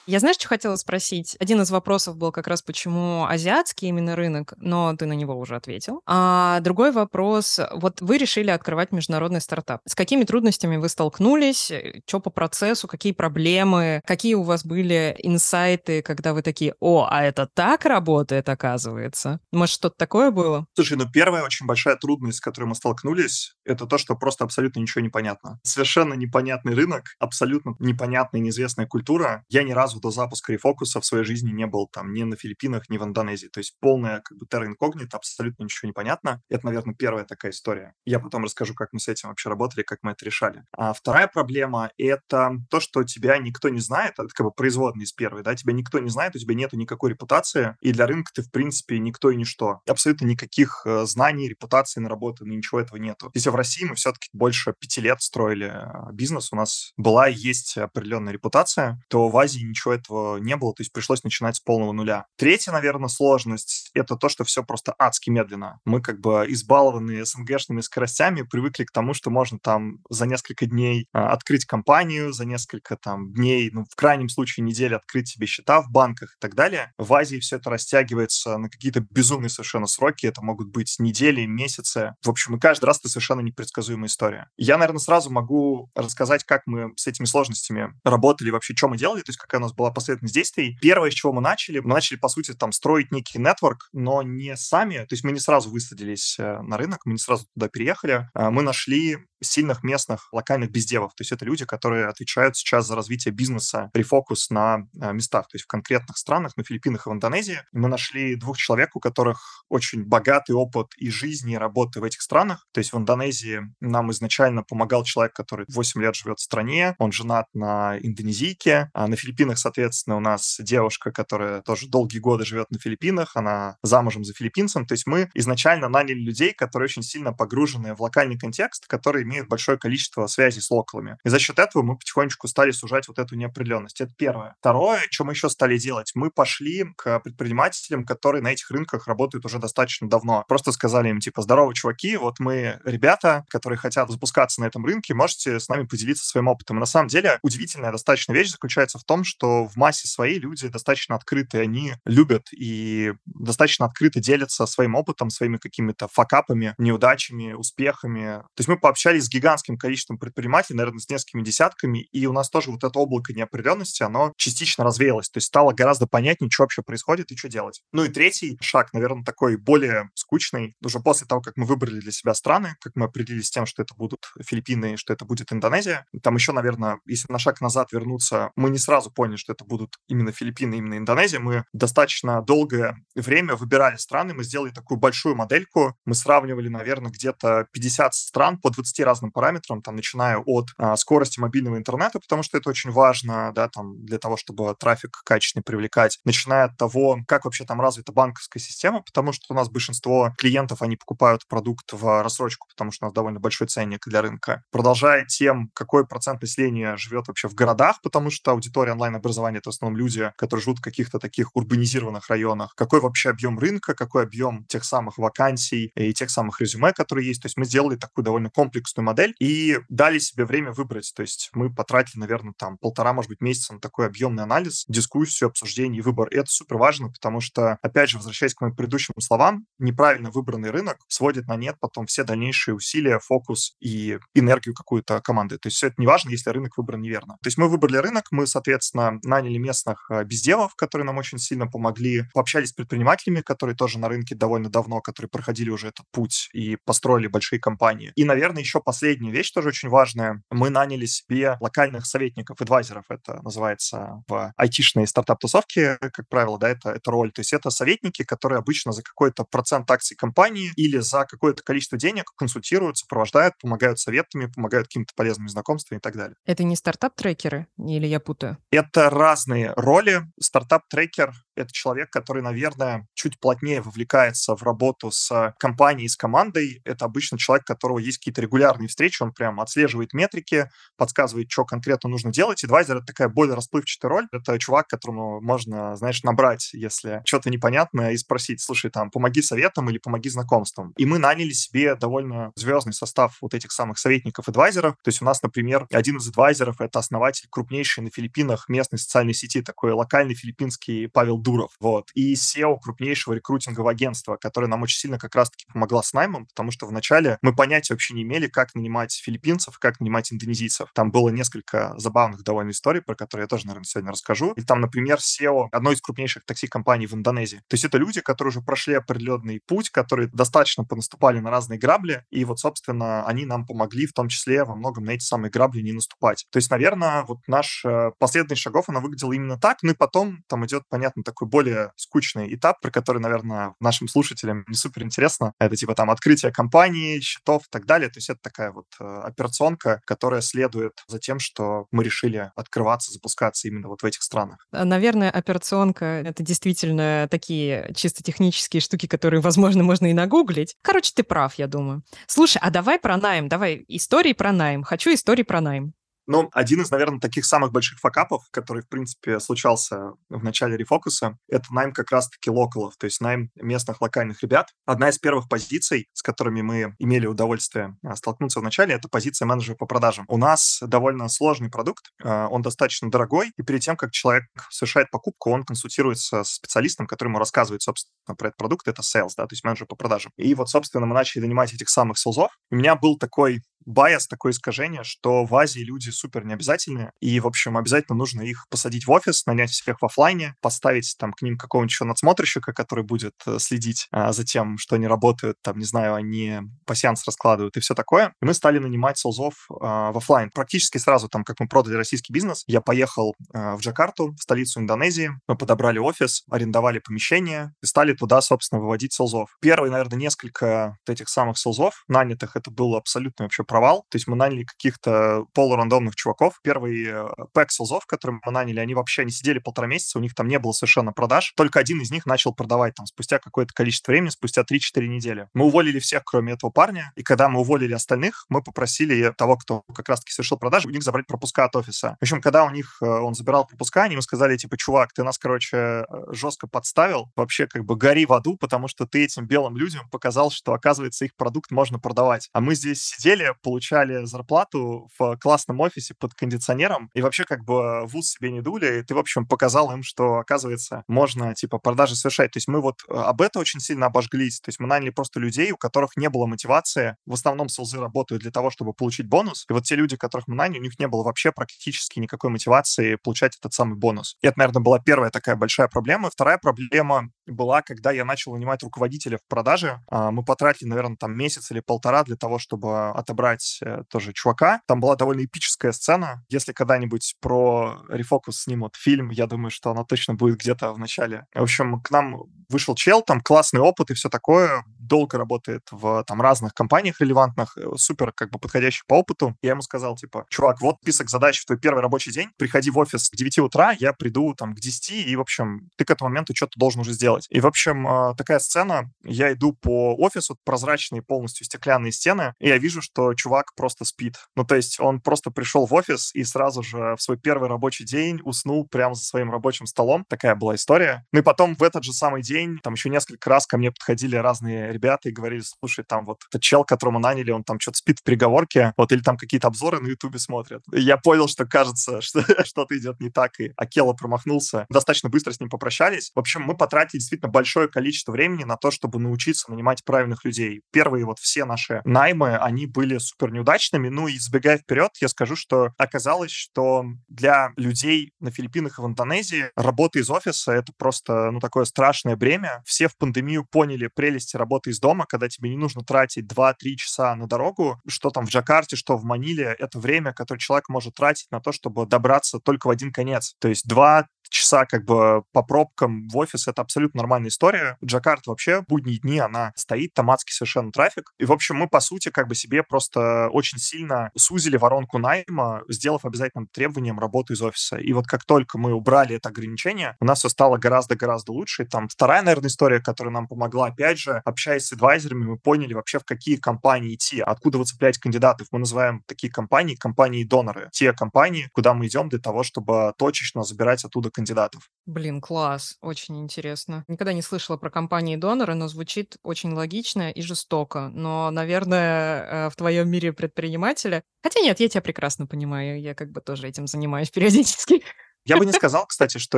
Я 0.08 0.20
знаешь, 0.20 0.38
что 0.38 0.48
хотела 0.48 0.78
спросить? 0.78 1.36
Один 1.42 1.62
из 1.62 1.70
вопросов 1.70 2.16
был 2.16 2.32
как 2.32 2.48
раз, 2.48 2.62
почему 2.62 3.26
азиатский 3.26 3.90
именно 3.90 4.16
рынок, 4.16 4.54
но 4.56 4.96
ты 4.96 5.06
на 5.06 5.12
него 5.12 5.38
уже 5.38 5.58
ответил. 5.58 6.02
А 6.06 6.62
другой 6.62 6.94
вопрос, 6.94 7.60
вот 7.74 8.00
вы 8.00 8.18
решили 8.18 8.50
открывать 8.50 8.94
международный 8.94 9.42
стартап. 9.42 9.82
С 9.86 9.96
какими 9.96 10.24
трудностями 10.24 10.78
вы 10.78 10.88
столкнулись? 10.88 11.74
Что 12.06 12.22
по 12.22 12.30
процессу? 12.30 12.88
Какие 12.88 13.12
проблемы? 13.12 14.02
Какие 14.06 14.36
у 14.36 14.44
вас 14.44 14.66
были 14.66 15.14
инсайты, 15.20 16.02
когда 16.02 16.34
вы 16.34 16.42
такие, 16.42 16.76
о, 16.80 17.06
а 17.12 17.24
это 17.26 17.46
так 17.54 17.84
работает, 17.84 18.48
оказывается? 18.48 19.42
Может, 19.52 19.76
что-то 19.76 19.96
такое 19.98 20.32
было? 20.32 20.68
Слушай, 20.74 20.96
ну 20.96 21.12
первая 21.12 21.44
очень 21.44 21.66
большая 21.66 21.98
трудность, 21.98 22.38
с 22.38 22.42
которой 22.42 22.66
мы 22.66 22.76
столкнулись, 22.76 23.57
это 23.68 23.86
то, 23.86 23.98
что 23.98 24.16
просто 24.16 24.44
абсолютно 24.44 24.80
ничего 24.80 25.02
не 25.02 25.10
понятно. 25.10 25.60
Совершенно 25.64 26.14
непонятный 26.14 26.74
рынок, 26.74 27.16
абсолютно 27.20 27.76
непонятная, 27.80 28.42
неизвестная 28.42 28.88
культура. 28.88 29.44
Я 29.50 29.64
ни 29.64 29.72
разу 29.72 30.00
до 30.00 30.12
запуска 30.12 30.54
рефокуса 30.54 31.02
в 31.02 31.06
своей 31.06 31.24
жизни 31.24 31.52
не 31.52 31.68
был 31.68 31.88
там 31.88 32.14
ни 32.14 32.24
на 32.24 32.36
Филиппинах, 32.36 32.90
ни 32.90 32.98
в 32.98 33.04
Индонезии. 33.04 33.48
То 33.48 33.60
есть 33.60 33.76
полная 33.80 34.22
как 34.22 34.38
бы 34.38 34.46
терра 34.46 34.66
инкогнито, 34.66 35.18
абсолютно 35.18 35.64
ничего 35.64 35.88
не 35.88 35.94
понятно. 35.94 36.42
Это, 36.50 36.66
наверное, 36.66 36.96
первая 36.96 37.26
такая 37.26 37.52
история. 37.52 37.94
Я 38.06 38.20
потом 38.20 38.44
расскажу, 38.44 38.74
как 38.74 38.90
мы 38.94 39.00
с 39.00 39.08
этим 39.08 39.30
вообще 39.30 39.50
работали, 39.50 39.84
как 39.84 40.00
мы 40.02 40.12
это 40.12 40.26
решали. 40.26 40.64
А 40.72 40.94
вторая 40.94 41.28
проблема— 41.28 41.92
это 41.98 42.58
то, 42.70 42.80
что 42.80 43.04
тебя 43.04 43.38
никто 43.38 43.70
не 43.70 43.80
знает, 43.80 44.14
это 44.14 44.30
как 44.34 44.46
бы 44.46 44.52
производный 44.52 45.04
из 45.04 45.14
первой, 45.14 45.44
да, 45.44 45.56
тебя 45.56 45.74
никто 45.74 46.00
не 46.00 46.10
знает, 46.10 46.36
у 46.36 46.40
тебя 46.40 46.56
нету 46.56 46.78
никакой 46.78 47.12
репутации, 47.12 47.76
и 47.82 47.92
для 47.92 48.08
рынка 48.08 48.32
ты, 48.34 48.42
в 48.42 48.52
принципе, 48.52 49.00
никто 49.00 49.30
и 49.30 49.36
ничто. 49.36 49.82
Абсолютно 49.88 50.26
никаких 50.26 50.82
э, 50.86 51.06
знаний, 51.06 51.50
репутации, 51.50 52.00
наработанной, 52.00 52.56
ничего 52.56 52.80
этого 52.80 52.98
нету. 52.98 53.32
Если 53.34 53.50
в 53.50 53.56
России 53.58 53.86
мы 53.86 53.96
все-таки 53.96 54.30
больше 54.34 54.74
пяти 54.80 55.02
лет 55.02 55.22
строили 55.22 55.72
э, 55.74 56.14
бизнес, 56.14 56.54
у 56.54 56.56
нас 56.56 56.92
была 56.98 57.30
и 57.30 57.34
есть 57.34 57.78
определенная 57.78 58.34
репутация, 58.34 59.00
то 59.10 59.30
в 59.30 59.38
Азии 59.38 59.62
ничего 59.62 59.94
этого 59.94 60.38
не 60.38 60.56
было, 60.56 60.74
то 60.74 60.82
есть 60.82 60.94
пришлось 60.94 61.24
начинать 61.24 61.58
с 61.58 61.60
полного 61.60 61.92
нуля. 61.92 62.26
Третья, 62.38 62.72
наверное, 62.72 63.10
сложность— 63.10 63.90
это 63.94 64.16
то, 64.16 64.30
что 64.30 64.44
все 64.44 64.64
просто 64.64 64.94
адски 64.98 65.30
медленно. 65.30 65.80
Мы 65.86 66.02
как 66.02 66.20
бы 66.20 66.46
избалованные 66.50 67.26
СНГшными 67.26 67.82
скоростями 67.82 68.44
привыкли 68.44 68.86
к 68.86 68.92
тому, 68.92 69.14
что 69.14 69.30
можно 69.30 69.60
там 69.60 70.00
за 70.10 70.26
несколько 70.26 70.66
дней 70.66 71.08
а, 71.14 71.32
открыть 71.32 71.66
компанию, 71.66 72.34
за 72.34 72.46
несколько 72.46 72.98
там 72.98 73.34
дней, 73.34 73.70
ну, 73.72 73.86
в 73.90 73.96
крайнем 73.96 74.30
случае 74.30 74.66
недели 74.66 74.94
открыть 74.94 75.30
себе 75.30 75.48
счета 75.48 75.82
в 75.82 75.92
банках 75.92 76.32
и 76.32 76.40
так 76.40 76.56
далее. 76.56 76.92
В 76.98 77.14
Азии 77.14 77.40
все 77.40 77.58
это 77.58 77.70
растягивается 77.70 78.58
на 78.58 78.70
какие-то 78.70 79.02
безумные 79.02 79.50
совершенно 79.50 79.88
сроки, 79.88 80.26
это 80.26 80.42
могут 80.42 80.70
быть 80.70 80.96
недели, 81.00 81.46
месяцы. 81.46 82.14
В 82.24 82.30
общем, 82.30 82.56
и 82.56 82.60
каждый 82.60 82.86
раз 82.86 83.00
это 83.00 83.10
совершенно 83.10 83.42
непредсказуемая 83.48 84.08
история. 84.08 84.50
Я, 84.58 84.78
наверное, 84.78 85.00
сразу 85.00 85.30
могу 85.30 85.90
рассказать, 85.96 86.44
как 86.44 86.64
мы 86.66 86.94
с 86.96 87.08
этими 87.08 87.26
сложностями 87.26 87.94
работали, 88.04 88.50
вообще, 88.50 88.74
что 88.76 88.88
мы 88.88 88.98
делали, 88.98 89.22
то 89.22 89.30
есть 89.30 89.40
какая 89.40 89.58
у 89.60 89.64
нас 89.64 89.74
была 89.74 89.92
последовательность 89.92 90.36
действий. 90.36 90.78
Первое, 90.82 91.12
с 91.12 91.14
чего 91.14 91.34
мы 91.34 91.42
начали, 91.42 91.80
мы 91.80 91.94
начали, 91.94 92.18
по 92.18 92.30
сути, 92.30 92.54
там 92.54 92.72
строить 92.72 93.12
некий 93.12 93.40
нетворк, 93.40 93.90
но 93.94 94.22
не 94.22 94.56
сами, 94.56 95.00
то 95.00 95.14
есть 95.14 95.24
мы 95.24 95.32
не 95.32 95.40
сразу 95.40 95.70
высадились 95.70 96.38
э, 96.40 96.62
на 96.62 96.78
рынок, 96.78 97.06
мы 97.06 97.14
не 97.14 97.20
сразу 97.20 97.46
туда 97.54 97.70
переехали, 97.70 98.30
а 98.34 98.52
мы 98.52 98.62
нашли 98.62 99.18
сильных 99.42 99.84
местных 99.84 100.32
локальных 100.34 100.72
бездевов. 100.72 101.14
То 101.16 101.22
есть 101.22 101.32
это 101.32 101.46
люди, 101.46 101.66
которые 101.66 102.08
отвечают 102.08 102.58
сейчас 102.58 102.88
за 102.88 102.96
развитие 102.96 103.34
бизнеса, 103.34 103.92
рефокус 103.94 104.50
на 104.50 104.88
э, 105.00 105.14
местах, 105.14 105.48
то 105.48 105.56
есть 105.56 105.66
в 105.66 105.68
конкретных 105.68 106.18
странах, 106.18 106.58
на 106.58 106.64
Филиппинах 106.64 107.06
и 107.06 107.10
в 107.10 107.14
Индонезии. 107.14 107.62
Мы 107.72 107.88
нашли 107.90 108.36
двух 108.36 108.58
человек, 108.58 108.96
у 108.96 109.00
которых 109.00 109.64
очень 109.70 110.04
богатый 110.04 110.54
опыт 110.54 110.88
и 110.98 111.10
жизни, 111.10 111.54
и 111.54 111.58
работы 111.58 112.00
в 112.00 112.04
этих 112.04 112.22
странах. 112.22 112.68
То 112.72 112.80
есть 112.80 112.94
в 112.94 112.98
Индонезии 112.98 113.37
нам 113.80 114.12
изначально 114.12 114.64
помогал 114.64 115.04
человек, 115.04 115.34
который 115.34 115.66
8 115.70 116.02
лет 116.02 116.16
живет 116.16 116.40
в 116.40 116.44
стране, 116.44 116.96
он 117.00 117.12
женат 117.12 117.48
на 117.54 117.98
индонезийке, 118.00 118.90
а 118.94 119.08
на 119.08 119.16
Филиппинах, 119.16 119.58
соответственно, 119.58 120.18
у 120.18 120.20
нас 120.20 120.58
девушка, 120.60 121.12
которая 121.12 121.62
тоже 121.62 121.88
долгие 121.88 122.20
годы 122.20 122.46
живет 122.46 122.72
на 122.72 122.80
Филиппинах, 122.80 123.36
она 123.36 123.78
замужем 123.84 124.24
за 124.24 124.34
филиппинцем. 124.34 124.86
То 124.86 124.94
есть 124.94 125.08
мы 125.08 125.30
изначально 125.34 125.90
наняли 125.90 126.20
людей, 126.20 126.54
которые 126.54 126.86
очень 126.86 127.04
сильно 127.04 127.34
погружены 127.34 127.96
в 127.96 128.02
локальный 128.02 128.38
контекст, 128.38 128.88
который 128.88 129.24
имеют 129.24 129.48
большое 129.48 129.78
количество 129.78 130.28
связей 130.28 130.62
с 130.62 130.70
локалами. 130.72 131.18
И 131.24 131.30
за 131.30 131.40
счет 131.40 131.60
этого 131.60 131.84
мы 131.84 131.98
потихонечку 131.98 132.48
стали 132.48 132.72
сужать 132.72 133.08
вот 133.08 133.20
эту 133.20 133.36
неопределенность. 133.36 134.02
Это 134.02 134.14
первое. 134.18 134.56
Второе, 134.60 135.02
что 135.10 135.24
мы 135.26 135.34
еще 135.34 135.50
стали 135.50 135.78
делать, 135.78 136.12
мы 136.16 136.32
пошли 136.32 136.86
к 136.96 137.20
предпринимателям, 137.20 138.06
которые 138.06 138.42
на 138.42 138.52
этих 138.52 138.70
рынках 138.72 139.08
работают 139.08 139.46
уже 139.46 139.60
достаточно 139.60 140.10
давно. 140.10 140.44
Просто 140.48 140.72
сказали 140.72 141.10
им, 141.10 141.20
типа, 141.20 141.42
здорово, 141.42 141.74
чуваки, 141.74 142.18
вот 142.18 142.40
мы 142.40 142.80
ребята, 142.86 143.27
ребята, 143.28 143.46
которые 143.50 143.78
хотят 143.78 144.10
запускаться 144.10 144.62
на 144.62 144.66
этом 144.66 144.86
рынке, 144.86 145.14
можете 145.14 145.60
с 145.60 145.70
нами 145.70 145.86
поделиться 145.86 146.26
своим 146.26 146.48
опытом. 146.48 146.78
И 146.78 146.80
на 146.80 146.86
самом 146.86 147.08
деле 147.08 147.40
удивительная 147.42 147.92
достаточно 147.92 148.34
вещь 148.34 148.52
заключается 148.52 149.00
в 149.00 149.04
том, 149.04 149.24
что 149.24 149.66
в 149.66 149.76
массе 149.76 150.08
своей 150.08 150.40
люди 150.40 150.68
достаточно 150.68 151.16
открыты, 151.16 151.60
они 151.60 151.94
любят 152.06 152.48
и 152.52 153.14
достаточно 153.26 153.86
открыто 153.86 154.20
делятся 154.20 154.66
своим 154.66 154.96
опытом, 154.96 155.30
своими 155.30 155.58
какими-то 155.58 156.08
факапами, 156.08 156.74
неудачами, 156.78 157.54
успехами. 157.54 158.42
То 158.56 158.60
есть 158.60 158.68
мы 158.68 158.78
пообщались 158.78 159.26
с 159.26 159.30
гигантским 159.30 159.78
количеством 159.78 160.18
предпринимателей, 160.18 160.78
наверное, 160.78 161.00
с 161.00 161.10
несколькими 161.10 161.44
десятками, 161.44 162.00
и 162.00 162.26
у 162.26 162.34
нас 162.34 162.50
тоже 162.50 162.72
вот 162.72 162.84
это 162.84 162.98
облако 163.00 163.34
неопределенности, 163.34 164.04
оно 164.04 164.34
частично 164.38 164.84
развеялось. 164.84 165.30
То 165.30 165.38
есть 165.38 165.48
стало 165.48 165.74
гораздо 165.74 166.08
понятнее, 166.08 166.50
что 166.50 166.64
вообще 166.64 166.82
происходит 166.82 167.32
и 167.32 167.38
что 167.38 167.50
делать. 167.50 167.82
Ну 167.92 168.04
и 168.04 168.10
третий 168.10 168.58
шаг, 168.62 168.94
наверное, 168.94 169.24
такой 169.24 169.58
более 169.58 170.10
скучный. 170.14 170.76
Уже 170.84 171.00
после 171.00 171.28
того, 171.28 171.42
как 171.42 171.58
мы 171.58 171.66
выбрали 171.66 172.00
для 172.00 172.12
себя 172.12 172.34
страны, 172.34 172.76
как 172.80 172.94
мы 172.96 173.07
определились 173.08 173.48
с 173.48 173.52
тем, 173.52 173.66
что 173.66 173.82
это 173.82 173.94
будут 173.96 174.32
Филиппины, 174.42 174.98
что 174.98 175.14
это 175.14 175.26
будет 175.26 175.52
Индонезия. 175.52 176.06
Там 176.22 176.36
еще, 176.36 176.52
наверное, 176.52 177.00
если 177.06 177.32
на 177.32 177.40
шаг 177.40 177.62
назад 177.62 177.92
вернуться, 177.92 178.52
мы 178.56 178.70
не 178.70 178.78
сразу 178.78 179.12
поняли, 179.12 179.38
что 179.38 179.54
это 179.54 179.66
будут 179.66 179.96
именно 180.08 180.32
Филиппины, 180.32 180.76
именно 180.76 180.98
Индонезия. 180.98 181.40
Мы 181.40 181.64
достаточно 181.74 182.42
долгое 182.42 182.96
время 183.16 183.56
выбирали 183.56 183.98
страны, 183.98 184.34
мы 184.34 184.44
сделали 184.44 184.72
такую 184.72 185.00
большую 185.00 185.36
модельку, 185.36 185.96
мы 186.06 186.16
сравнивали, 186.16 186.70
наверное, 186.70 187.12
где-то 187.12 187.68
50 187.72 188.14
стран 188.14 188.60
по 188.60 188.70
20 188.70 189.00
разным 189.02 189.32
параметрам, 189.32 189.82
там, 189.82 189.96
начиная 189.96 190.38
от 190.38 190.68
а, 190.78 190.96
скорости 190.96 191.40
мобильного 191.40 191.78
интернета, 191.78 192.20
потому 192.20 192.44
что 192.44 192.58
это 192.58 192.70
очень 192.70 192.92
важно, 192.92 193.52
да, 193.54 193.70
там, 193.70 194.06
для 194.06 194.18
того, 194.18 194.38
чтобы 194.38 194.76
трафик 194.80 195.22
качественный 195.26 195.64
привлекать, 195.64 196.20
начиная 196.26 196.66
от 196.66 196.78
того, 196.78 197.20
как 197.28 197.46
вообще 197.46 197.66
там 197.66 197.82
развита 197.82 198.12
банковская 198.12 198.60
система, 198.60 199.02
потому 199.02 199.34
что 199.34 199.46
у 199.50 199.54
нас 199.54 199.70
большинство 199.70 200.34
клиентов, 200.38 200.82
они 200.82 200.96
покупают 200.96 201.48
продукт 201.48 201.92
в 201.94 202.24
рассрочку, 202.24 202.68
потому 202.70 202.92
что 202.92 202.97
у 203.02 203.06
нас 203.06 203.14
довольно 203.14 203.40
большой 203.40 203.68
ценник 203.68 204.08
для 204.08 204.22
рынка. 204.22 204.64
Продолжая 204.72 205.26
тем, 205.26 205.70
какой 205.74 206.08
процент 206.08 206.42
населения 206.42 206.98
живет 206.98 207.28
вообще 207.28 207.48
в 207.48 207.54
городах, 207.54 208.02
потому 208.02 208.30
что 208.30 208.52
аудитория 208.52 208.94
онлайн-образования— 208.94 209.58
это 209.60 209.72
в 209.72 209.74
основном 209.74 209.98
люди, 209.98 210.32
которые 210.38 210.64
живут 210.64 210.80
в 210.80 210.82
каких-то 210.82 211.20
таких 211.20 211.56
урбанизированных 211.56 212.30
районах. 212.30 212.74
Какой 212.76 213.02
вообще 213.02 213.30
объем 213.30 213.60
рынка, 213.60 213.94
какой 213.94 214.24
объем 214.24 214.66
тех 214.66 214.84
самых 214.84 215.18
вакансий 215.18 215.92
и 215.96 216.14
тех 216.14 216.30
самых 216.30 216.62
резюме, 216.62 216.94
которые 216.94 217.28
есть. 217.28 217.42
То 217.42 217.48
есть 217.48 217.58
мы 217.58 217.66
сделали 217.66 217.96
такую 217.96 218.26
довольно 218.26 218.50
комплексную 218.50 219.06
модель 219.06 219.36
и 219.40 219.80
дали 219.90 220.20
себе 220.20 220.46
время 220.46 220.72
выбрать. 220.72 221.12
То 221.16 221.22
есть 221.22 221.50
мы 221.54 221.74
потратили, 221.74 222.20
наверное, 222.20 222.54
там 222.58 222.78
полтора, 222.78 223.14
может 223.14 223.30
быть, 223.30 223.42
месяца 223.42 223.74
на 223.74 223.80
такой 223.80 224.08
объемный 224.08 224.44
анализ, 224.44 224.86
дискуссию, 224.88 225.48
обсуждение 225.48 226.00
и 226.00 226.02
выбор. 226.02 226.28
И 226.30 226.38
это 226.38 226.50
супер 226.50 226.78
важно, 226.78 227.10
потому 227.10 227.42
что, 227.42 227.78
опять 227.82 228.10
же, 228.10 228.18
возвращаясь 228.18 228.54
к 228.54 228.62
моим 228.62 228.76
предыдущим 228.76 229.14
словам, 229.20 229.66
неправильно 229.80 230.32
выбранный 230.32 230.72
рынок 230.72 230.98
сводит 231.08 231.48
на 231.48 231.56
нет 231.56 231.76
потом 231.80 232.06
все 232.06 232.24
дальнейшие 232.24 232.76
усилия, 232.76 232.87
фокус 233.20 233.76
и 233.80 234.20
энергию 234.34 234.74
какую-то 234.74 235.22
команды. 235.22 235.58
То 235.58 235.68
есть 235.68 235.78
все 235.78 235.88
это 235.88 235.96
не 235.98 236.08
важно, 236.08 236.30
если 236.30 236.50
рынок 236.50 236.78
выбран 236.78 237.02
неверно. 237.02 237.38
То 237.42 237.48
есть 237.48 237.58
мы 237.58 237.70
выбрали 237.70 237.98
рынок, 237.98 238.26
мы, 238.32 238.48
соответственно, 238.48 239.20
наняли 239.24 239.58
местных 239.58 240.08
э, 240.10 240.24
безделов, 240.24 240.76
которые 240.76 241.06
нам 241.06 241.18
очень 241.18 241.38
сильно 241.38 241.68
помогли, 241.68 242.24
пообщались 242.34 242.70
с 242.70 242.74
предпринимателями, 242.74 243.42
которые 243.42 243.76
тоже 243.76 244.00
на 244.00 244.10
рынке 244.10 244.36
довольно 244.36 244.70
давно, 244.70 245.02
которые 245.02 245.30
проходили 245.30 245.70
уже 245.70 245.88
этот 245.88 246.06
путь 246.12 246.50
и 246.54 246.78
построили 246.86 247.28
большие 247.28 247.60
компании. 247.60 248.12
И, 248.16 248.24
наверное, 248.24 248.62
еще 248.62 248.80
последняя 248.82 249.32
вещь 249.32 249.52
тоже 249.52 249.70
очень 249.70 249.90
важная. 249.90 250.42
Мы 250.52 250.70
наняли 250.70 251.06
себе 251.06 251.58
локальных 251.60 252.06
советников, 252.06 252.62
адвайзеров, 252.62 253.06
это 253.10 253.42
называется 253.44 254.24
в 254.28 254.54
айтишной 254.58 255.08
стартап-тусовке, 255.08 255.98
как 255.98 256.28
правило, 256.30 256.58
да, 256.58 256.70
это, 256.70 256.92
это 256.92 257.12
роль. 257.12 257.32
То 257.32 257.42
есть 257.42 257.54
это 257.54 257.70
советники, 257.70 258.24
которые 258.24 258.60
обычно 258.60 258.92
за 258.92 259.04
какой-то 259.04 259.44
процент 259.44 259.90
акций 259.92 260.16
компании 260.16 260.72
или 260.76 260.98
за 261.00 261.26
какое-то 261.26 261.64
количество 261.64 261.98
денег 261.98 262.32
консультируют, 262.36 262.77
сопровождают, 262.98 263.54
помогают 263.62 264.00
советами, 264.00 264.48
помогают 264.54 264.88
каким-то 264.88 265.14
полезными 265.16 265.48
знакомствами 265.48 265.98
и 265.98 266.02
так 266.02 266.16
далее. 266.16 266.36
Это 266.46 266.64
не 266.64 266.76
стартап-трекеры? 266.76 267.68
Или 267.78 268.08
я 268.08 268.20
путаю? 268.20 268.58
Это 268.72 269.10
разные 269.10 269.74
роли. 269.76 270.22
Стартап-трекер 270.40 271.34
это 271.58 271.72
человек, 271.74 272.10
который, 272.10 272.42
наверное, 272.42 273.08
чуть 273.14 273.40
плотнее 273.40 273.82
вовлекается 273.82 274.56
в 274.56 274.64
работу 274.64 275.12
с 275.12 275.54
компанией, 275.60 276.08
с 276.08 276.16
командой. 276.16 276.82
Это 276.86 277.06
обычно 277.06 277.38
человек, 277.38 277.64
у 277.64 277.74
которого 277.74 278.00
есть 278.00 278.20
какие-то 278.20 278.42
регулярные 278.42 278.88
встречи, 278.88 279.22
он 279.24 279.34
прям 279.34 279.60
отслеживает 279.60 280.14
метрики, 280.14 280.70
подсказывает, 280.98 281.52
что 281.52 281.66
конкретно 281.66 282.10
нужно 282.10 282.32
делать. 282.32 282.64
Адвайзер— 282.64 282.98
это 282.98 283.06
такая 283.08 283.30
более 283.30 283.56
расплывчатая 283.56 284.10
роль. 284.10 284.28
Это 284.32 284.58
чувак, 284.60 284.88
которому 284.88 285.42
можно, 285.42 285.96
знаешь, 285.96 286.24
набрать, 286.24 286.70
если 286.74 287.22
что-то 287.26 287.50
непонятное, 287.50 288.12
и 288.12 288.18
спросить, 288.18 288.62
слушай, 288.62 288.92
там, 288.92 289.10
помоги 289.10 289.42
советам 289.42 289.90
или 289.90 289.98
помоги 289.98 290.30
знакомствам. 290.30 290.94
И 290.98 291.06
мы 291.06 291.18
наняли 291.18 291.52
себе 291.52 291.96
довольно 291.96 292.52
звездный 292.56 292.94
состав 292.94 293.38
вот 293.42 293.54
этих 293.54 293.72
самых 293.72 293.98
советников-адвайзеров. 293.98 294.96
То 295.04 295.10
есть 295.10 295.22
у 295.22 295.26
нас, 295.26 295.42
например, 295.42 295.88
один 295.92 296.18
из 296.18 296.28
адвайзеров— 296.28 296.76
это 296.82 297.00
основатель 297.00 297.48
крупнейшей 297.50 298.04
на 298.04 298.12
Филиппинах 298.12 298.70
местной 298.70 299.00
социальной 299.00 299.34
сети, 299.34 299.62
такой 299.62 299.92
локальный 299.92 300.36
филиппинский 300.36 301.08
Павел 301.08 301.38
Дуров, 301.48 301.72
вот, 301.80 302.12
и 302.14 302.34
SEO 302.34 302.78
крупнейшего 302.82 303.34
рекрутингового 303.34 303.92
агентства, 303.92 304.36
которое 304.36 304.68
нам 304.68 304.82
очень 304.82 305.00
сильно 305.00 305.18
как 305.18 305.34
раз-таки 305.34 305.66
помогла 305.72 306.04
с 306.04 306.12
наймом, 306.12 306.46
потому 306.48 306.72
что 306.72 306.86
вначале 306.88 307.38
мы 307.42 307.56
понятия 307.56 307.94
вообще 307.94 308.14
не 308.14 308.24
имели, 308.24 308.48
как 308.48 308.76
нанимать 308.76 309.14
филиппинцев, 309.14 309.80
как 309.80 310.02
нанимать 310.02 310.34
индонезийцев. 310.34 310.90
Там 310.94 311.10
было 311.10 311.30
несколько 311.30 311.94
забавных 311.98 312.44
довольно 312.44 312.72
историй, 312.72 313.02
про 313.02 313.16
которые 313.16 313.46
я 313.46 313.48
тоже, 313.48 313.66
наверное, 313.66 313.86
сегодня 313.86 314.12
расскажу. 314.12 314.52
И 314.58 314.62
там, 314.62 314.82
например, 314.82 315.20
SEO 315.20 315.68
одной 315.72 315.94
из 315.94 316.02
крупнейших 316.02 316.44
такси-компаний 316.46 317.08
в 317.08 317.14
Индонезии. 317.14 317.60
То 317.70 317.76
есть 317.76 317.86
это 317.86 317.98
люди, 317.98 318.20
которые 318.20 318.50
уже 318.50 318.62
прошли 318.62 318.96
определенный 318.96 319.62
путь, 319.66 319.90
которые 319.90 320.28
достаточно 320.28 320.84
понаступали 320.84 321.40
на 321.40 321.50
разные 321.50 321.80
грабли, 321.80 322.26
и 322.30 322.44
вот, 322.44 322.60
собственно, 322.60 323.26
они 323.26 323.46
нам 323.46 323.66
помогли 323.66 324.06
в 324.06 324.12
том 324.12 324.28
числе 324.28 324.66
во 324.66 324.76
многом 324.76 325.06
на 325.06 325.12
эти 325.12 325.24
самые 325.24 325.50
грабли 325.50 325.82
не 325.82 325.94
наступать. 325.94 326.46
То 326.52 326.58
есть, 326.58 326.70
наверное, 326.72 327.24
вот 327.24 327.40
наш 327.48 327.86
э, 327.86 328.12
последовательность 328.20 328.64
шагов, 328.64 328.90
она 328.90 329.00
выглядела 329.00 329.32
именно 329.32 329.58
так, 329.58 329.78
ну 329.84 329.92
и 329.92 329.96
потом 329.96 330.44
там 330.48 330.66
идет, 330.66 330.84
понятно, 330.90 331.24
такой 331.24 331.37
такой 331.38 331.48
более 331.48 331.92
скучный 331.96 332.54
этап, 332.54 332.82
про 332.82 332.92
который, 332.92 333.20
наверное, 333.20 333.76
нашим 333.80 334.08
слушателям 334.08 334.66
не 334.68 334.76
супер 334.76 335.04
интересно. 335.04 335.54
Это 335.60 335.76
типа 335.76 335.94
там 335.94 336.10
открытие 336.10 336.52
компании, 336.52 337.20
счетов 337.20 337.64
и 337.64 337.68
так 337.70 337.86
далее. 337.86 338.10
То 338.10 338.18
есть 338.18 338.30
это 338.30 338.40
такая 338.42 338.72
вот 338.72 338.86
э, 339.00 339.22
операционка, 339.24 340.02
которая 340.06 340.42
следует 340.42 340.94
за 341.08 341.20
тем, 341.20 341.40
что 341.40 341.86
мы 341.92 342.04
решили 342.04 342.52
открываться, 342.56 343.12
запускаться 343.12 343.68
именно 343.68 343.88
вот 343.88 344.02
в 344.02 344.06
этих 344.06 344.24
странах. 344.24 344.66
А, 344.72 344.86
наверное, 344.86 345.30
операционка— 345.30 346.06
это 346.26 346.44
действительно 346.44 347.28
такие 347.30 347.92
чисто 347.96 348.24
технические 348.24 348.82
штуки, 348.82 349.08
которые, 349.08 349.42
возможно, 349.42 349.84
можно 349.84 350.08
и 350.08 350.14
нагуглить. 350.14 350.76
Короче, 350.82 351.12
ты 351.16 351.24
прав, 351.24 351.54
я 351.56 351.68
думаю. 351.68 352.04
Слушай, 352.26 352.60
а 352.62 352.72
давай 352.72 353.00
про 353.00 353.18
найм, 353.18 353.48
давай 353.48 353.86
истории 353.88 354.34
про 354.34 354.52
найм. 354.52 354.84
Хочу 354.84 355.14
истории 355.14 355.44
про 355.44 355.62
найм. 355.62 355.94
Ну, 356.28 356.50
один 356.52 356.82
из, 356.82 356.92
наверное, 356.92 357.20
таких 357.20 357.46
самых 357.46 357.72
больших 357.72 358.00
факапов, 358.00 358.44
который, 358.52 358.84
в 358.84 358.90
принципе, 358.90 359.40
случался 359.40 360.14
в 360.30 360.44
начале 360.44 360.76
рефокуса, 360.76 361.38
это 361.50 361.74
найм 361.74 361.94
как 361.94 362.12
раз-таки 362.12 362.50
локалов, 362.50 362.98
то 362.98 363.06
есть 363.06 363.22
найм 363.22 363.50
местных 363.56 364.02
локальных 364.02 364.44
ребят. 364.44 364.70
Одна 364.86 365.10
из 365.10 365.18
первых 365.18 365.48
позиций, 365.48 366.10
с 366.14 366.22
которыми 366.22 366.62
мы 366.62 366.94
имели 367.00 367.26
удовольствие 367.28 367.98
а, 368.04 368.18
столкнуться 368.18 368.60
в 368.60 368.64
начале, 368.64 368.94
это 368.94 369.08
позиция 369.08 369.46
менеджера 369.46 369.76
по 369.76 369.86
продажам. 369.86 370.26
У 370.28 370.38
нас 370.38 370.80
довольно 370.86 371.30
сложный 371.30 371.70
продукт, 371.70 372.12
а, 372.22 372.48
он 372.50 372.62
достаточно 372.62 373.10
дорогой, 373.10 373.54
и 373.58 373.64
перед 373.64 373.82
тем, 373.82 373.96
как 373.96 374.12
человек 374.12 374.44
совершает 374.70 375.10
покупку, 375.12 375.52
он 375.52 375.64
консультируется 375.64 376.44
с 376.44 376.56
специалистом, 376.56 377.08
который 377.08 377.30
ему 377.30 377.40
рассказывает, 377.40 377.82
собственно, 377.82 378.36
про 378.36 378.50
этот 378.50 378.58
продукт, 378.58 378.88
это 378.90 379.02
sales, 379.02 379.32
да, 379.38 379.48
то 379.48 379.54
есть 379.54 379.64
менеджер 379.64 379.88
по 379.88 379.96
продажам. 379.96 380.34
И 380.36 380.54
вот, 380.56 380.70
собственно, 380.70 381.06
мы 381.06 381.14
начали 381.14 381.42
нанимать 381.44 381.74
этих 381.74 381.88
самых 381.90 382.18
sales 382.18 382.39
ов. 382.39 382.52
У 382.70 382.76
меня 382.76 382.96
был 382.96 383.18
такой 383.18 383.62
bias, 383.88 384.28
такое 384.28 384.52
искажение, 384.52 385.04
что 385.04 385.46
в 385.46 385.56
Азии 385.56 385.80
люди 385.80 386.10
супер 386.10 386.46
необязательные, 386.46 387.12
и, 387.20 387.40
в 387.40 387.48
общем, 387.48 387.78
обязательно 387.78 388.18
нужно 388.18 388.42
их 388.42 388.66
посадить 388.70 389.08
в 389.08 389.12
офис, 389.12 389.46
нанять 389.46 389.72
всех 389.72 390.02
в 390.02 390.06
офлайне, 390.06 390.56
поставить 390.62 391.16
там 391.18 391.34
к 391.34 391.42
ним 391.42 391.58
какого-нибудь 391.58 391.92
еще 391.92 392.06
надсмотрщика, 392.06 392.74
который 392.74 393.04
будет 393.04 393.34
э, 393.46 393.58
следить 393.60 394.08
а, 394.12 394.34
за 394.34 394.44
тем, 394.44 394.78
что 394.78 394.96
они 394.96 395.08
работают, 395.08 395.58
там, 395.62 395.78
не 395.80 395.86
знаю, 395.86 396.16
они 396.16 396.60
пассианс 396.86 397.26
раскладывают 397.26 397.78
и 397.78 397.80
все 397.80 397.96
такое. 397.96 398.34
И 398.42 398.46
мы 398.46 398.54
стали 398.54 398.80
нанимать 398.80 399.18
sales 399.18 399.53
ов 399.53 399.68
а, 399.82 400.12
в 400.12 400.18
офлайн. 400.18 400.50
Практически 400.54 400.98
сразу, 400.98 401.30
там, 401.30 401.44
как 401.44 401.60
мы 401.60 401.68
продали 401.68 401.96
российский 401.96 402.34
бизнес, 402.34 402.64
я 402.68 402.82
поехал 402.82 403.36
а, 403.54 403.76
в 403.76 403.80
Джакарту, 403.80 404.34
в 404.34 404.42
столицу 404.42 404.82
Индонезии, 404.82 405.32
мы 405.48 405.58
подобрали 405.58 406.00
офис, 406.00 406.44
арендовали 406.50 407.00
помещение 407.00 407.74
и 407.82 407.86
стали 407.86 408.14
туда, 408.14 408.42
собственно, 408.42 408.82
выводить 408.82 409.14
sales 409.14 409.36
ов. 409.36 409.50
Первые, 409.62 409.92
наверное, 409.92 410.20
несколько 410.20 410.98
вот 411.08 411.14
этих 411.14 411.30
самых 411.30 411.58
sales 411.58 411.91
ов 411.91 412.04
нанятых, 412.08 412.56
это 412.56 412.72
было 412.72 412.98
абсолютно 412.98 413.46
вообще 413.46 413.64
провал. 413.78 414.06
То 414.10 414.16
есть 414.16 414.28
мы 414.28 414.36
наняли 414.36 414.64
каких-то 414.64 415.46
полурандомных 415.54 416.16
чуваков. 416.16 416.60
Первый 416.64 417.06
э, 417.06 417.28
пэк 417.54 417.70
селзов, 417.70 418.08
который 418.08 418.40
мы 418.44 418.52
наняли, 418.52 418.80
они 418.80 418.96
вообще 418.96 419.24
не 419.24 419.30
сидели 419.30 419.60
полтора 419.60 419.88
месяца, 419.88 420.18
у 420.18 420.22
них 420.22 420.34
там 420.34 420.48
не 420.48 420.58
было 420.58 420.72
совершенно 420.72 421.14
продаж. 421.14 421.54
Только 421.56 421.80
один 421.80 422.02
из 422.02 422.10
них 422.10 422.26
начал 422.26 422.56
продавать 422.56 422.96
там 422.96 423.06
спустя 423.06 423.38
какое-то 423.38 423.74
количество 423.76 424.12
времени, 424.12 424.30
спустя 424.30 424.64
3-4 424.64 425.06
недели. 425.06 425.48
Мы 425.54 425.66
уволили 425.66 426.00
всех, 426.00 426.24
кроме 426.26 426.54
этого 426.54 426.72
парня, 426.72 427.12
и 427.16 427.22
когда 427.22 427.50
мы 427.50 427.60
уволили 427.60 427.94
остальных, 427.94 428.46
мы 428.50 428.64
попросили 428.64 429.32
того, 429.38 429.58
кто 429.58 429.84
как 429.94 430.10
раз-таки 430.10 430.32
совершил 430.32 430.58
продажи, 430.58 430.88
у 430.88 430.92
них 430.92 431.04
забрать 431.04 431.28
пропуска 431.28 431.66
от 431.66 431.76
офиса. 431.76 432.18
В 432.20 432.24
общем, 432.24 432.42
когда 432.42 432.66
у 432.66 432.72
них 432.72 432.98
э, 433.04 433.06
он 433.06 433.36
забирал 433.36 433.68
пропуска, 433.68 434.06
они 434.06 434.14
ему 434.14 434.24
сказали, 434.24 434.58
типа, 434.58 434.76
чувак, 434.76 435.14
ты 435.14 435.24
нас, 435.24 435.38
короче, 435.38 435.78
э, 435.78 436.04
жестко 436.32 436.66
подставил, 436.68 437.30
вообще 437.36 437.68
как 437.68 437.86
бы 437.86 437.96
гори 437.96 438.26
в 438.26 438.34
аду, 438.34 438.58
потому 438.58 438.88
что 438.88 439.06
ты 439.06 439.24
этим 439.24 439.46
белым 439.46 439.78
людям 439.78 440.10
показал, 440.10 440.50
что, 440.50 440.74
оказывается, 440.74 441.26
их 441.26 441.36
продукт 441.36 441.70
можно 441.70 442.00
продавать. 442.00 442.50
А 442.54 442.60
мы 442.60 442.74
здесь 442.74 443.04
сидели, 443.04 443.54
получали 443.68 444.24
зарплату 444.24 445.10
в 445.20 445.36
классном 445.42 445.82
офисе 445.82 446.16
под 446.18 446.34
кондиционером, 446.34 447.10
и 447.14 447.22
вообще 447.22 447.44
как 447.44 447.66
бы 447.66 448.08
в 448.08 448.16
ус 448.16 448.30
себе 448.30 448.50
не 448.50 448.62
дули, 448.62 449.00
и 449.00 449.04
ты, 449.04 449.14
в 449.14 449.18
общем, 449.18 449.46
показал 449.46 449.92
им, 449.92 450.04
что, 450.04 450.36
оказывается, 450.36 451.04
можно, 451.10 451.54
типа, 451.54 451.78
продажи 451.78 452.16
совершать. 452.16 452.52
То 452.52 452.58
есть 452.60 452.70
мы 452.70 452.80
вот 452.80 453.02
э, 453.10 453.14
об 453.14 453.42
этом 453.42 453.60
очень 453.60 453.82
сильно 453.82 454.06
обожглись. 454.06 454.62
То 454.62 454.70
есть 454.70 454.80
мы 454.80 454.88
наняли 454.88 455.10
просто 455.10 455.42
людей, 455.42 455.74
у 455.74 455.78
которых 455.78 456.16
не 456.16 456.30
было 456.30 456.46
мотивации. 456.46 457.18
В 457.26 457.34
основном 457.34 457.68
селзы 457.68 458.00
работают 458.00 458.42
для 458.42 458.52
того, 458.52 458.70
чтобы 458.70 458.94
получить 458.94 459.28
бонус. 459.28 459.66
И 459.70 459.74
вот 459.74 459.84
те 459.84 459.96
люди, 459.98 460.16
которых 460.16 460.48
мы 460.48 460.56
наняли, 460.56 460.80
у 460.80 460.84
них 460.84 460.98
не 460.98 461.10
было 461.10 461.24
вообще 461.24 461.52
практически 461.52 462.20
никакой 462.20 462.50
мотивации 462.50 463.16
получать 463.16 463.58
этот 463.58 463.74
самый 463.74 463.98
бонус. 463.98 464.38
И 464.42 464.48
это, 464.48 464.60
наверное, 464.60 464.82
была 464.82 465.00
первая 465.00 465.30
такая 465.30 465.58
большая 465.58 465.90
проблема. 465.90 466.30
Вторая 466.30 466.58
проблема 466.58 467.32
была, 467.48 467.82
когда 467.82 468.12
я 468.12 468.26
начал 468.26 468.54
нанимать 468.54 468.84
руководителя 468.84 469.38
в 469.38 469.48
продаже. 469.48 470.02
А, 470.10 470.32
мы 470.32 470.44
потратили, 470.44 470.88
наверное, 470.88 471.18
там 471.18 471.36
месяц 471.38 471.72
или 471.72 471.80
полтора 471.80 472.24
для 472.24 472.36
того, 472.36 472.60
чтобы 472.60 473.10
отобрать 473.10 473.80
э, 473.84 474.04
тоже 474.10 474.34
чувака. 474.34 474.82
Там 474.88 475.00
была 475.00 475.16
довольно 475.16 475.46
эпическая 475.46 475.92
сцена. 475.92 476.44
Если 476.50 476.74
когда-нибудь 476.74 477.36
про 477.40 478.02
рефокус 478.10 478.64
снимут 478.64 478.96
фильм, 478.96 479.30
я 479.30 479.48
думаю, 479.48 479.72
что 479.72 479.92
она 479.92 480.04
точно 480.04 480.34
будет 480.34 480.60
где-то 480.60 480.94
в 480.94 481.00
начале. 481.00 481.46
В 481.54 481.64
общем, 481.64 482.02
к 482.02 482.12
нам 482.12 482.44
вышел 482.70 482.96
чел, 482.96 483.22
там 483.22 483.42
классный 483.42 483.82
опыт 483.82 484.12
и 484.12 484.14
все 484.14 484.30
такое, 484.30 484.84
долго 485.08 485.38
работает 485.38 485.84
в 485.92 486.24
там 486.26 486.42
разных 486.42 486.74
компаниях 486.74 487.22
релевантных, 487.22 487.78
э, 487.78 487.88
супер 487.96 488.32
как 488.32 488.52
бы 488.52 488.60
подходящий 488.60 489.04
по 489.08 489.16
опыту. 489.16 489.56
Я 489.62 489.72
ему 489.72 489.82
сказал, 489.82 490.16
типа, 490.16 490.46
чувак, 490.50 490.82
вот 490.82 490.98
список 491.02 491.30
задач 491.30 491.60
в 491.60 491.66
твой 491.66 491.80
первый 491.80 492.02
рабочий 492.02 492.32
день, 492.32 492.50
приходи 492.58 492.90
в 492.90 492.98
офис 492.98 493.30
к 493.30 493.36
9 493.36 493.60
утра, 493.60 493.96
я 494.00 494.14
приду 494.14 494.54
там 494.54 494.76
к 494.76 494.80
10, 494.80 495.28
и, 495.28 495.36
в 495.36 495.42
общем, 495.42 495.90
ты 495.98 496.06
к 496.06 496.12
этому 496.12 496.30
моменту 496.30 496.56
что-то 496.56 496.80
должен 496.80 497.02
уже 497.02 497.14
сделать. 497.14 497.48
И, 497.50 497.60
в 497.60 497.68
общем, 497.68 498.08
а, 498.08 498.34
такая 498.36 498.60
сцена, 498.60 499.12
я 499.24 499.54
иду 499.54 499.74
по 499.74 500.16
офису, 500.16 500.58
прозрачные 500.64 501.22
полностью 501.22 501.66
стеклянные 501.66 502.12
стены, 502.12 502.54
и 502.60 502.68
я 502.68 502.78
вижу, 502.78 503.02
что 503.02 503.34
чувак 503.34 503.74
просто 503.76 504.06
спит. 504.06 504.36
Ну, 504.56 504.64
то 504.64 504.76
есть 504.76 505.00
он 505.00 505.22
просто 505.22 505.52
пришел 505.52 505.86
в 505.86 505.94
офис 505.94 506.34
и 506.34 506.44
сразу 506.44 506.84
же 506.84 507.16
в 507.16 507.22
свой 507.22 507.38
первый 507.38 507.70
рабочий 507.70 508.06
день 508.06 508.42
уснул 508.44 508.88
прямо 508.88 509.16
за 509.16 509.24
своим 509.24 509.52
рабочим 509.52 509.86
столом. 509.86 510.26
Такая 510.28 510.56
была 510.56 510.76
история. 510.76 511.26
Ну 511.32 511.40
и 511.40 511.44
потом 511.44 511.76
в 511.76 511.84
этот 511.84 512.04
же 512.04 512.14
самый 512.14 512.42
день, 512.42 512.80
там 512.84 512.94
еще 512.94 513.10
несколько 513.10 513.50
раз 513.50 513.68
ко 513.68 513.78
мне 513.78 513.92
подходили 513.92 514.36
разные 514.36 514.92
ребята 514.98 515.30
и 515.30 515.32
говорили, 515.32 515.62
слушай, 515.62 516.04
там 516.04 516.26
вот 516.26 516.40
этот 516.50 516.62
чел, 516.62 516.84
которому 516.84 517.20
наняли, 517.20 517.52
он 517.52 517.64
там 517.64 517.80
что-то 517.80 517.98
спит 517.98 518.20
в 518.20 518.24
переговорке, 518.24 518.94
вот 518.98 519.12
или 519.12 519.22
там 519.22 519.38
какие-то 519.38 519.68
обзоры 519.68 520.00
на 520.00 520.08
ютубе 520.08 520.40
смотрят. 520.40 520.82
И 520.94 521.02
я 521.02 521.18
понял, 521.18 521.48
что 521.48 521.66
кажется, 521.66 522.22
что 522.22 522.44
что-то 522.66 522.98
идет 522.98 523.20
не 523.20 523.30
так, 523.30 523.60
и 523.60 523.72
Акела 523.78 524.14
промахнулся. 524.14 524.86
Достаточно 524.90 525.30
быстро 525.30 525.52
с 525.52 525.60
ним 525.60 525.70
попрощались. 525.70 526.32
В 526.36 526.40
общем, 526.40 526.62
мы 526.62 526.76
потратили 526.76 527.20
действительно 527.20 527.52
большое 527.52 527.88
количество 527.88 528.32
времени 528.32 528.64
на 528.64 528.78
то, 528.78 528.92
чтобы 528.92 529.20
научиться 529.20 529.70
нанимать 529.72 530.04
правильных 530.04 530.44
людей. 530.46 530.82
Первые 530.92 531.26
вот 531.26 531.40
все 531.40 531.66
наши 531.66 532.02
наймы, 532.06 532.58
они 532.58 532.86
были 532.86 533.18
супер 533.18 533.52
неудачными. 533.52 534.10
Ну 534.10 534.28
и 534.28 534.38
сбегая 534.38 534.78
вперед, 534.78 535.12
я 535.22 535.28
скажу, 535.28 535.56
что 535.56 535.94
оказалось, 535.98 536.52
что 536.52 537.06
для 537.28 537.72
людей 537.76 538.32
на 538.40 538.52
Филиппинах 538.52 539.00
и 539.00 539.02
в 539.02 539.06
Индонезии 539.06 539.72
работа 539.76 540.20
из 540.20 540.30
офиса— 540.30 540.72
это 540.74 540.94
просто, 540.98 541.52
ну, 541.52 541.60
такое 541.60 541.86
страшное 541.86 542.36
бремя. 542.36 542.82
Все 542.86 543.08
в 543.08 543.18
пандемию 543.18 543.66
поняли 543.66 544.08
прелести 544.08 544.58
работы 544.58 544.87
из 544.90 545.00
дома, 545.00 545.26
когда 545.28 545.48
тебе 545.50 545.70
не 545.70 545.78
нужно 545.78 546.04
тратить 546.04 546.46
2-3 546.52 546.96
часа 546.96 547.36
на 547.36 547.48
дорогу, 547.48 548.00
что 548.08 548.30
там 548.30 548.46
в 548.46 548.50
Джакарте, 548.50 548.96
что 548.96 549.18
в 549.18 549.24
Маниле, 549.24 549.76
это 549.78 550.00
время, 550.00 550.34
которое 550.34 550.60
человек 550.60 550.90
может 550.90 551.16
тратить 551.16 551.52
на 551.52 551.60
то, 551.60 551.72
чтобы 551.72 552.06
добраться 552.06 552.60
только 552.60 552.88
в 552.88 552.90
один 552.90 553.12
конец. 553.12 553.56
То 553.60 553.68
есть 553.68 553.88
2 553.88 554.28
часа 554.50 554.86
как 554.86 555.06
бы 555.06 555.44
по 555.52 555.64
пробкам 555.64 556.28
в 556.30 556.38
офис— 556.38 556.68
это 556.70 556.82
абсолютно 556.82 557.20
нормальная 557.20 557.50
история. 557.50 557.98
Джакарт 558.04 558.48
вообще 558.48 558.84
будние 558.88 559.20
дни, 559.20 559.40
она 559.40 559.72
стоит, 559.76 560.14
там 560.14 560.32
адский 560.32 560.54
совершенно 560.54 560.92
трафик. 560.92 561.34
И, 561.38 561.46
в 561.46 561.52
общем, 561.52 561.78
мы, 561.78 561.88
по 561.88 562.00
сути, 562.00 562.30
как 562.30 562.48
бы 562.48 562.56
себе 562.56 562.84
просто 562.84 563.50
очень 563.50 563.78
сильно 563.78 564.32
сузили 564.36 564.78
воронку 564.78 565.18
найма, 565.18 565.84
сделав 565.88 566.26
обязательным 566.26 566.68
требованием 566.68 567.20
работу 567.20 567.54
из 567.54 567.62
офиса. 567.62 567.98
И 567.98 568.14
вот 568.14 568.28
как 568.28 568.46
только 568.46 568.78
мы 568.78 568.94
убрали 568.94 569.36
это 569.36 569.50
ограничение, 569.50 570.16
у 570.20 570.26
нас 570.26 570.40
все 570.40 570.50
стало 570.50 570.78
гораздо-гораздо 570.78 571.52
лучше. 571.52 571.84
И 571.84 571.86
там 571.86 572.08
вторая, 572.08 572.42
наверное, 572.42 572.70
история, 572.70 573.00
которая 573.00 573.34
нам 573.34 573.48
помогла, 573.48 573.88
опять 573.88 574.20
же, 574.20 574.42
общаясь 574.46 574.86
с 574.86 574.94
адвайзерами, 574.94 575.46
мы 575.46 575.58
поняли 575.58 575.94
вообще, 575.94 576.20
в 576.20 576.26
какие 576.26 576.58
компании 576.58 577.16
идти, 577.16 577.40
откуда 577.40 577.78
выцеплять 577.78 578.18
кандидатов. 578.18 578.68
Мы 578.72 578.80
называем 578.80 579.24
такие 579.26 579.52
компании 579.52 579.96
компании-доноры. 579.96 580.90
Те 580.92 581.14
компании, 581.14 581.70
куда 581.74 581.94
мы 581.94 582.08
идем 582.08 582.30
для 582.30 582.40
того, 582.40 582.64
чтобы 582.64 583.14
точечно 583.18 583.64
забирать 583.64 584.04
оттуда 584.06 584.30
кандидатов. 584.38 584.92
Блин, 585.08 585.42
класс, 585.42 585.98
очень 586.00 586.40
интересно. 586.40 587.04
Никогда 587.08 587.34
не 587.34 587.42
слышала 587.42 587.76
про 587.76 587.90
компании-доноры, 587.90 588.76
но 588.76 588.88
звучит 588.88 589.38
очень 589.42 589.74
логично 589.74 590.30
и 590.30 590.42
жестоко. 590.44 591.10
Но, 591.10 591.50
наверное, 591.50 592.44
э, 592.44 592.70
в 592.70 592.76
твоем 592.76 593.10
мире 593.10 593.34
предпринимателя... 593.34 594.22
Хотя 594.44 594.60
нет, 594.60 594.80
я 594.80 594.90
тебя 594.90 595.02
прекрасно 595.02 595.48
понимаю, 595.48 596.00
я 596.00 596.14
как 596.14 596.32
бы 596.32 596.42
тоже 596.42 596.68
этим 596.68 596.86
занимаюсь 596.86 597.32
периодически. 597.32 598.04
Я 598.48 598.58
бы 598.58 598.66
не 598.66 598.72
сказал, 598.72 599.06
кстати, 599.06 599.38
что 599.38 599.58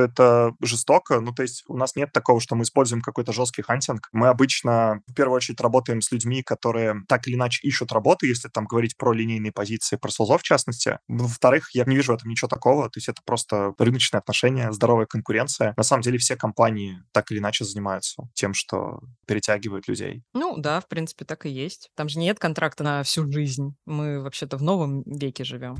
это 0.00 0.54
жестоко. 0.60 1.20
Ну, 1.20 1.32
то 1.32 1.42
есть 1.42 1.64
у 1.68 1.76
нас 1.76 1.96
нет 1.96 2.12
такого, 2.12 2.40
что 2.40 2.56
мы 2.56 2.64
используем 2.64 3.02
какой-то 3.02 3.32
жесткий 3.32 3.62
хантинг. 3.62 4.08
Мы 4.12 4.28
обычно 4.28 5.00
в 5.06 5.14
первую 5.14 5.36
очередь 5.36 5.60
работаем 5.60 6.00
с 6.00 6.10
людьми, 6.10 6.42
которые 6.42 7.02
так 7.08 7.26
или 7.28 7.34
иначе 7.34 7.66
ищут 7.66 7.92
работу, 7.92 8.26
если 8.26 8.48
там 8.48 8.66
говорить 8.66 8.96
про 8.96 9.12
линейные 9.12 9.52
позиции, 9.52 9.96
про 9.96 10.10
солзов 10.10 10.40
в 10.40 10.44
частности. 10.44 10.98
Во-вторых, 11.08 11.70
я 11.72 11.84
не 11.84 11.96
вижу 11.96 12.12
в 12.12 12.16
этом 12.16 12.28
ничего 12.30 12.48
такого. 12.48 12.90
То 12.90 12.98
есть 12.98 13.08
это 13.08 13.22
просто 13.24 13.74
рыночные 13.78 14.18
отношения, 14.18 14.72
здоровая 14.72 15.06
конкуренция. 15.06 15.74
На 15.76 15.82
самом 15.82 16.02
деле 16.02 16.18
все 16.18 16.36
компании 16.36 17.02
так 17.12 17.30
или 17.30 17.38
иначе 17.38 17.64
занимаются 17.64 18.28
тем, 18.34 18.54
что 18.54 19.00
перетягивают 19.26 19.88
людей. 19.88 20.22
Ну 20.34 20.56
да, 20.58 20.80
в 20.80 20.88
принципе, 20.88 21.24
так 21.24 21.46
и 21.46 21.50
есть. 21.50 21.90
Там 21.94 22.08
же 22.08 22.18
нет 22.18 22.38
контракта 22.38 22.82
на 22.84 23.02
всю 23.02 23.30
жизнь. 23.30 23.76
Мы 23.86 24.20
вообще-то 24.20 24.56
в 24.56 24.62
новом 24.62 25.02
веке 25.04 25.44
живем. 25.44 25.76